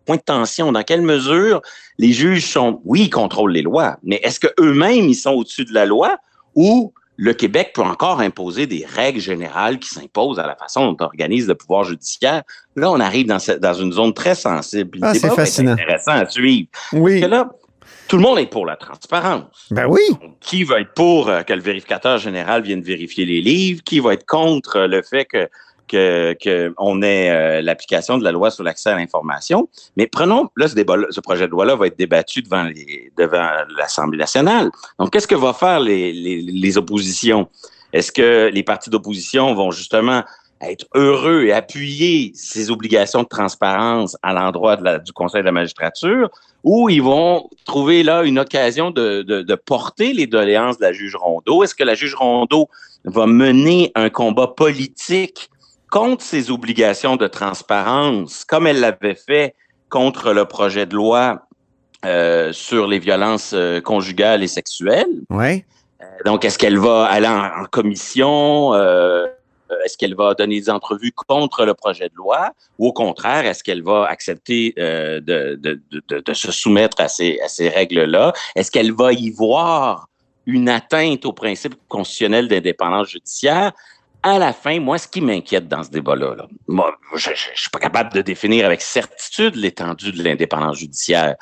point 0.05 0.17
de 0.17 0.21
tension. 0.21 0.71
Dans 0.71 0.84
quelle 0.84 1.03
mesure 1.03 1.62
les 1.97 2.12
juges 2.13 2.47
sont, 2.47 2.82
oui, 2.86 3.03
ils 3.03 3.10
contrôlent 3.10 3.51
les 3.51 3.62
lois, 3.62 3.97
mais 4.03 4.19
est-ce 4.23 4.39
qu'eux-mêmes, 4.39 5.05
ils 5.05 5.15
sont 5.15 5.32
au-dessus 5.32 5.65
de 5.65 5.73
la 5.73 5.86
loi 5.86 6.17
ou 6.55 6.93
le 7.21 7.34
Québec 7.34 7.71
peut 7.73 7.82
encore 7.82 8.21
imposer 8.21 8.65
des 8.65 8.86
règles 8.86 9.19
générales 9.19 9.77
qui 9.77 9.89
s'imposent 9.89 10.39
à 10.39 10.47
la 10.47 10.55
façon 10.55 10.89
dont 10.89 10.95
on 11.01 11.03
organise 11.03 11.49
le 11.49 11.55
pouvoir 11.55 11.84
judiciaire. 11.84 12.43
Là, 12.77 12.89
on 12.89 12.99
arrive 13.01 13.27
dans, 13.27 13.73
une 13.73 13.91
zone 13.91 14.13
très 14.13 14.36
sensible. 14.36 14.99
Ah, 15.01 15.13
c'est 15.13 15.29
fascinant. 15.29 15.73
intéressant 15.73 16.13
à 16.13 16.29
suivre. 16.29 16.69
Oui. 16.93 17.19
Parce 17.19 17.29
que 17.29 17.36
là, 17.36 17.51
tout 18.08 18.15
le 18.15 18.23
monde 18.23 18.39
est 18.39 18.45
pour 18.45 18.65
la 18.65 18.77
transparence. 18.77 19.67
Ben 19.69 19.86
oui. 19.86 19.99
Qui 20.39 20.63
va 20.63 20.79
être 20.79 20.93
pour 20.93 21.27
euh, 21.27 21.41
que 21.41 21.51
le 21.51 21.60
vérificateur 21.60 22.19
général 22.19 22.62
vienne 22.62 22.82
vérifier 22.82 23.25
les 23.25 23.41
livres? 23.41 23.82
Qui 23.84 23.99
va 23.99 24.13
être 24.13 24.25
contre 24.25 24.77
euh, 24.77 24.88
le 24.88 25.01
fait 25.01 25.25
que 25.25 25.49
que, 25.89 26.36
que 26.41 26.73
on 26.78 27.02
ait 27.02 27.30
euh, 27.30 27.62
l'application 27.62 28.17
de 28.17 28.23
la 28.23 28.32
loi 28.32 28.52
sur 28.52 28.63
l'accès 28.63 28.91
à 28.91 28.95
l'information. 28.95 29.67
Mais 29.97 30.08
prenons, 30.08 30.49
là, 30.56 30.67
ce, 30.67 30.75
débat 30.75 30.95
ce 31.10 31.19
projet 31.19 31.45
de 31.45 31.52
loi-là 31.52 31.75
va 31.75 31.88
être 31.88 31.97
débattu 31.97 32.41
devant 32.41 32.69
devant 33.17 33.49
l'Assemblée 33.78 34.17
nationale. 34.17 34.69
Donc, 34.99 35.12
qu'est-ce 35.12 35.28
que 35.28 35.36
vont 35.36 35.54
faire 35.54 35.80
les, 35.80 36.13
les, 36.13 36.78
oppositions? 36.78 37.49
Est-ce 37.91 38.12
que 38.12 38.49
les 38.54 38.63
partis 38.63 38.89
d'opposition 38.89 39.54
vont 39.56 39.71
justement 39.71 40.23
être 40.62 40.86
heureux 40.93 41.45
et 41.45 41.54
appuyer 41.54 42.32
ces 42.36 42.69
obligations 42.69 43.23
de 43.23 43.28
transparence 43.28 44.17
à 44.21 44.34
l'endroit 44.34 44.75
du 44.75 45.13
Conseil 45.13 45.41
de 45.41 45.45
la 45.45 45.54
magistrature, 45.54 46.30
ou 46.63 46.89
ils 46.89 47.02
vont 47.02 47.49
trouver 47.65 48.04
là 48.04 48.23
une 48.23 48.38
occasion 48.38 48.91
de, 48.91 49.21
de, 49.21 49.41
de 49.41 49.56
porter 49.56 50.13
les 50.13 50.28
doléances 50.28 50.78
de 50.78 50.84
la 50.84 50.93
juge 50.93 51.15
Rondeau? 51.15 51.63
Est-ce 51.63 51.75
que 51.75 51.86
la 51.86 51.95
juge 51.95 52.13
Rondeau 52.13 52.69
va 53.06 53.25
mener 53.25 53.91
un 53.95 54.10
combat 54.10 54.47
politique 54.47 55.49
contre 55.89 56.23
ses 56.23 56.52
obligations 56.52 57.15
de 57.15 57.28
transparence, 57.28 58.45
comme 58.45 58.67
elle 58.67 58.80
l'avait 58.80 59.15
fait 59.15 59.56
contre 59.89 60.34
le 60.34 60.45
projet 60.45 60.86
de 60.86 60.95
loi 60.95 61.47
euh, 62.06 62.54
sur 62.54 62.88
les 62.88 62.99
violences 62.99 63.52
euh, 63.54 63.82
conjugales 63.82 64.43
et 64.43 64.47
sexuelles? 64.47 65.21
Ouais. 65.30 65.65
Donc, 66.25 66.45
est-ce 66.45 66.58
qu'elle 66.58 66.78
va 66.78 67.06
aller 67.06 67.28
en, 67.28 67.63
en 67.63 67.65
commission? 67.65 68.73
euh, 68.73 69.28
est-ce 69.86 69.97
qu'elle 69.97 70.15
va 70.15 70.34
donner 70.34 70.60
des 70.60 70.69
entrevues 70.69 71.12
contre 71.12 71.65
le 71.65 71.73
projet 71.73 72.10
de 72.10 72.15
loi? 72.15 72.52
Ou 72.80 72.88
au 72.88 72.93
contraire, 72.93 73.45
est-ce 73.45 73.63
qu'elle 73.63 73.84
va 73.84 74.06
accepter 74.06 74.73
euh, 74.80 75.19
de, 75.19 75.60
de, 75.62 75.80
de, 75.91 76.19
de 76.19 76.34
se 76.34 76.52
soumettre 76.52 76.99
à 77.02 77.08
ces, 77.08 77.39
à 77.41 77.47
ces 77.47 77.69
règles-là? 77.69 78.34
Est-ce 78.56 78.71
qu'elle 78.71 78.93
va 78.93 79.13
y 79.13 79.30
voir 79.30 80.08
une 80.45 80.69
atteinte 80.69 81.25
au 81.25 81.34
principe 81.34 81.75
constitutionnel 81.88 82.47
d'indépendance 82.47 83.10
judiciaire? 83.10 83.71
À 84.21 84.38
la 84.38 84.51
fin, 84.53 84.79
moi, 84.79 84.97
ce 84.97 85.08
qui 85.08 85.21
m'inquiète 85.21 85.67
dans 85.67 85.84
ce 85.84 85.89
débat-là, 85.89 86.36
là, 86.36 86.47
moi, 86.67 86.97
je 87.15 87.29
ne 87.29 87.36
suis 87.36 87.69
pas 87.69 87.79
capable 87.79 88.13
de 88.13 88.21
définir 88.21 88.65
avec 88.65 88.82
certitude 88.82 89.55
l'étendue 89.55 90.12
de 90.12 90.21
l'indépendance 90.21 90.79
judiciaire. 90.79 91.36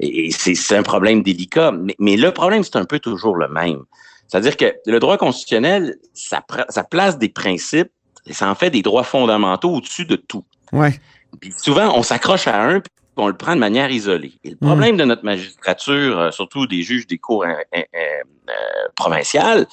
Et, 0.00 0.26
et 0.26 0.30
c'est 0.30 0.76
un 0.76 0.82
problème 0.82 1.22
délicat. 1.22 1.72
Mais, 1.72 1.94
mais 1.98 2.16
le 2.16 2.32
problème, 2.32 2.62
c'est 2.64 2.76
un 2.76 2.84
peu 2.84 2.98
toujours 2.98 3.36
le 3.36 3.48
même. 3.48 3.82
C'est-à-dire 4.28 4.56
que 4.56 4.74
le 4.86 4.98
droit 4.98 5.16
constitutionnel, 5.18 5.96
ça, 6.14 6.42
place 6.90 7.18
des 7.18 7.28
principes 7.28 7.90
et 8.26 8.32
ça 8.32 8.50
en 8.50 8.54
fait 8.54 8.70
des 8.70 8.82
droits 8.82 9.04
fondamentaux 9.04 9.70
au-dessus 9.70 10.04
de 10.04 10.16
tout. 10.16 10.44
Ouais. 10.72 10.98
Puis 11.40 11.52
souvent, 11.56 11.96
on 11.96 12.02
s'accroche 12.02 12.48
à 12.48 12.60
un 12.60 12.80
puis 12.80 12.90
on 13.16 13.28
le 13.28 13.36
prend 13.36 13.54
de 13.54 13.60
manière 13.60 13.90
isolée. 13.90 14.34
Et 14.44 14.50
le 14.50 14.56
problème 14.56 14.96
de 14.96 15.04
notre 15.04 15.24
magistrature, 15.24 16.18
euh, 16.18 16.30
surtout 16.30 16.66
des 16.66 16.82
juges 16.82 17.06
des 17.06 17.16
cours 17.16 17.44
euh, 17.44 17.54
euh, 17.74 18.52
provinciales, 18.94 19.66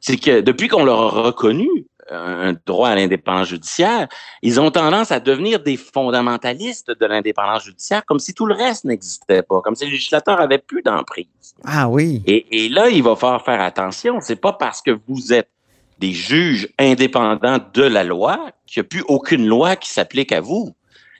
c'est 0.00 0.16
que 0.16 0.40
depuis 0.40 0.68
qu'on 0.68 0.84
leur 0.84 1.00
a 1.00 1.22
reconnu 1.22 1.68
un 2.10 2.54
droit 2.66 2.88
à 2.88 2.94
l'indépendance 2.96 3.48
judiciaire, 3.48 4.08
ils 4.42 4.60
ont 4.60 4.70
tendance 4.70 5.12
à 5.12 5.20
devenir 5.20 5.60
des 5.60 5.76
fondamentalistes 5.76 6.90
de 6.90 7.06
l'indépendance 7.06 7.64
judiciaire, 7.64 8.04
comme 8.04 8.18
si 8.18 8.34
tout 8.34 8.46
le 8.46 8.54
reste 8.54 8.84
n'existait 8.84 9.42
pas, 9.42 9.60
comme 9.60 9.76
si 9.76 9.84
le 9.84 9.92
législateur 9.92 10.40
avait 10.40 10.58
plus 10.58 10.82
d'emprise. 10.82 11.26
Ah 11.64 11.88
oui. 11.88 12.22
Et, 12.26 12.64
et, 12.64 12.68
là, 12.68 12.88
il 12.88 13.02
va 13.02 13.14
falloir 13.16 13.44
faire 13.44 13.60
attention. 13.60 14.18
C'est 14.20 14.40
pas 14.40 14.52
parce 14.52 14.82
que 14.82 14.98
vous 15.06 15.32
êtes 15.32 15.50
des 15.98 16.12
juges 16.12 16.68
indépendants 16.78 17.58
de 17.74 17.82
la 17.82 18.02
loi 18.02 18.50
qu'il 18.66 18.80
n'y 18.80 18.86
a 18.86 18.88
plus 18.88 19.04
aucune 19.06 19.46
loi 19.46 19.76
qui 19.76 19.90
s'applique 19.90 20.32
à 20.32 20.40
vous. 20.40 20.74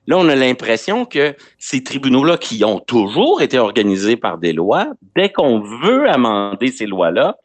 Là, 0.06 0.16
on 0.16 0.28
a 0.28 0.34
l'impression 0.34 1.04
que 1.04 1.36
ces 1.58 1.84
tribunaux-là, 1.84 2.38
qui 2.38 2.64
ont 2.64 2.80
toujours 2.80 3.42
été 3.42 3.58
organisés 3.58 4.16
par 4.16 4.38
des 4.38 4.52
lois, 4.52 4.88
dès 5.14 5.30
qu'on 5.30 5.60
veut 5.60 6.08
amender 6.10 6.72
ces 6.72 6.86
lois-là, 6.86 7.36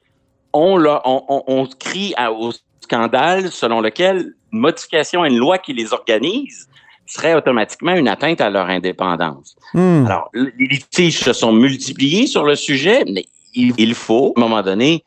on, 0.55 0.83
on, 0.85 1.23
on, 1.27 1.43
on 1.47 1.67
crie 1.79 2.13
à, 2.17 2.31
au 2.31 2.51
scandale 2.81 3.51
selon 3.51 3.81
lequel 3.81 4.33
une 4.51 4.59
modification 4.59 5.23
à 5.23 5.27
une 5.27 5.37
loi 5.37 5.57
qui 5.57 5.73
les 5.73 5.93
organise 5.93 6.67
serait 7.07 7.35
automatiquement 7.35 7.93
une 7.93 8.07
atteinte 8.07 8.41
à 8.41 8.49
leur 8.49 8.67
indépendance. 8.67 9.55
Hmm. 9.73 10.05
Alors, 10.05 10.29
les 10.33 10.51
litiges 10.65 11.19
se 11.19 11.33
sont 11.33 11.53
multipliés 11.53 12.25
sur 12.25 12.43
le 12.43 12.55
sujet, 12.55 13.03
mais 13.11 13.25
il 13.53 13.93
faut, 13.93 14.33
à 14.35 14.39
un 14.39 14.43
moment 14.43 14.61
donné, 14.61 15.03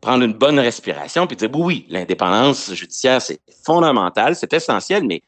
prendre 0.00 0.24
une 0.24 0.34
bonne 0.34 0.58
respiration 0.58 1.26
puis 1.26 1.36
dire 1.36 1.50
oui, 1.54 1.86
l'indépendance 1.88 2.72
judiciaire, 2.74 3.20
c'est 3.20 3.40
fondamental, 3.64 4.36
c'est 4.36 4.52
essentiel, 4.52 5.04
mais 5.04 5.22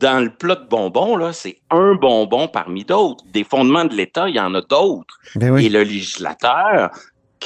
dans 0.00 0.22
le 0.22 0.30
plat 0.30 0.56
de 0.56 0.66
bonbons, 0.68 1.16
là, 1.16 1.32
c'est 1.32 1.58
un 1.70 1.94
bonbon 1.94 2.48
parmi 2.48 2.84
d'autres. 2.84 3.24
Des 3.32 3.44
fondements 3.44 3.84
de 3.84 3.94
l'État, 3.94 4.28
il 4.28 4.34
y 4.34 4.40
en 4.40 4.54
a 4.54 4.60
d'autres. 4.60 5.18
Ben 5.36 5.50
oui. 5.50 5.66
Et 5.66 5.68
le 5.70 5.82
législateur, 5.82 6.90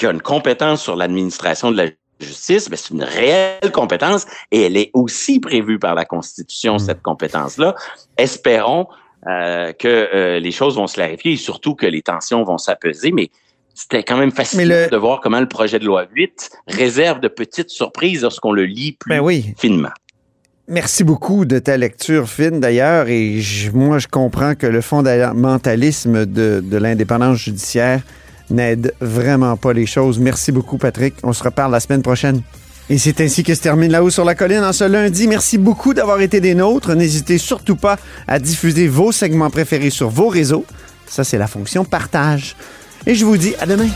qui 0.00 0.06
a 0.06 0.10
une 0.12 0.22
compétence 0.22 0.82
sur 0.82 0.96
l'administration 0.96 1.70
de 1.70 1.76
la 1.76 1.86
justice, 2.20 2.70
ben, 2.70 2.76
c'est 2.76 2.94
une 2.94 3.02
réelle 3.04 3.70
compétence 3.72 4.24
et 4.50 4.62
elle 4.62 4.76
est 4.78 4.90
aussi 4.94 5.40
prévue 5.40 5.78
par 5.78 5.94
la 5.94 6.04
Constitution, 6.06 6.76
Mm. 6.76 6.78
cette 6.78 7.02
compétence-là. 7.02 7.74
Espérons 8.16 8.86
euh, 9.28 9.72
que 9.74 9.86
euh, 10.14 10.40
les 10.40 10.50
choses 10.50 10.76
vont 10.76 10.86
se 10.86 10.94
clarifier 10.94 11.32
et 11.32 11.36
surtout 11.36 11.74
que 11.74 11.84
les 11.84 12.00
tensions 12.00 12.42
vont 12.42 12.56
s'apaiser, 12.56 13.12
mais 13.12 13.28
c'était 13.74 14.02
quand 14.02 14.16
même 14.16 14.30
fascinant 14.32 14.64
Mais 14.66 14.84
le- 14.86 14.90
de 14.90 14.96
voir 14.96 15.20
comment 15.20 15.40
le 15.40 15.48
projet 15.48 15.78
de 15.78 15.84
loi 15.84 16.06
8 16.14 16.50
réserve 16.68 17.20
de 17.20 17.28
petites 17.28 17.68
surprises 17.68 18.22
lorsqu'on 18.22 18.52
le 18.52 18.64
lit 18.64 18.92
plus 18.92 19.10
Ben 19.10 19.20
oui. 19.20 19.52
finement. 19.58 19.90
Merci 20.68 21.04
beaucoup 21.04 21.44
de 21.44 21.58
ta 21.58 21.76
lecture 21.76 22.28
fine 22.30 22.60
d'ailleurs 22.60 23.08
et 23.08 23.40
je- 23.40 23.70
moi 23.72 23.98
je 23.98 24.08
comprends 24.08 24.54
que 24.54 24.66
le 24.66 24.80
fondamentalisme 24.80 26.24
de, 26.26 26.60
de 26.64 26.76
l'indépendance 26.78 27.36
judiciaire 27.38 28.00
n'aide 28.50 28.94
vraiment 29.00 29.56
pas 29.56 29.72
les 29.72 29.86
choses. 29.86 30.18
Merci 30.18 30.52
beaucoup 30.52 30.78
Patrick. 30.78 31.14
On 31.22 31.32
se 31.32 31.42
reparle 31.42 31.72
la 31.72 31.80
semaine 31.80 32.02
prochaine. 32.02 32.42
Et 32.88 32.98
c'est 32.98 33.20
ainsi 33.20 33.44
que 33.44 33.54
se 33.54 33.60
termine 33.60 33.92
là-haut 33.92 34.10
sur 34.10 34.24
la 34.24 34.34
colline 34.34 34.64
en 34.64 34.72
ce 34.72 34.84
lundi. 34.84 35.28
Merci 35.28 35.58
beaucoup 35.58 35.94
d'avoir 35.94 36.20
été 36.20 36.40
des 36.40 36.54
nôtres. 36.54 36.94
N'hésitez 36.94 37.38
surtout 37.38 37.76
pas 37.76 37.96
à 38.26 38.40
diffuser 38.40 38.88
vos 38.88 39.12
segments 39.12 39.50
préférés 39.50 39.90
sur 39.90 40.10
vos 40.10 40.28
réseaux. 40.28 40.64
Ça, 41.06 41.22
c'est 41.22 41.38
la 41.38 41.46
fonction 41.46 41.84
partage. 41.84 42.56
Et 43.06 43.14
je 43.14 43.24
vous 43.24 43.36
dis 43.36 43.54
à 43.60 43.66
demain. 43.66 43.88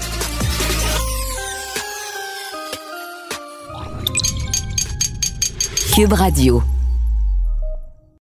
Cube 5.94 6.12
Radio. 6.12 6.73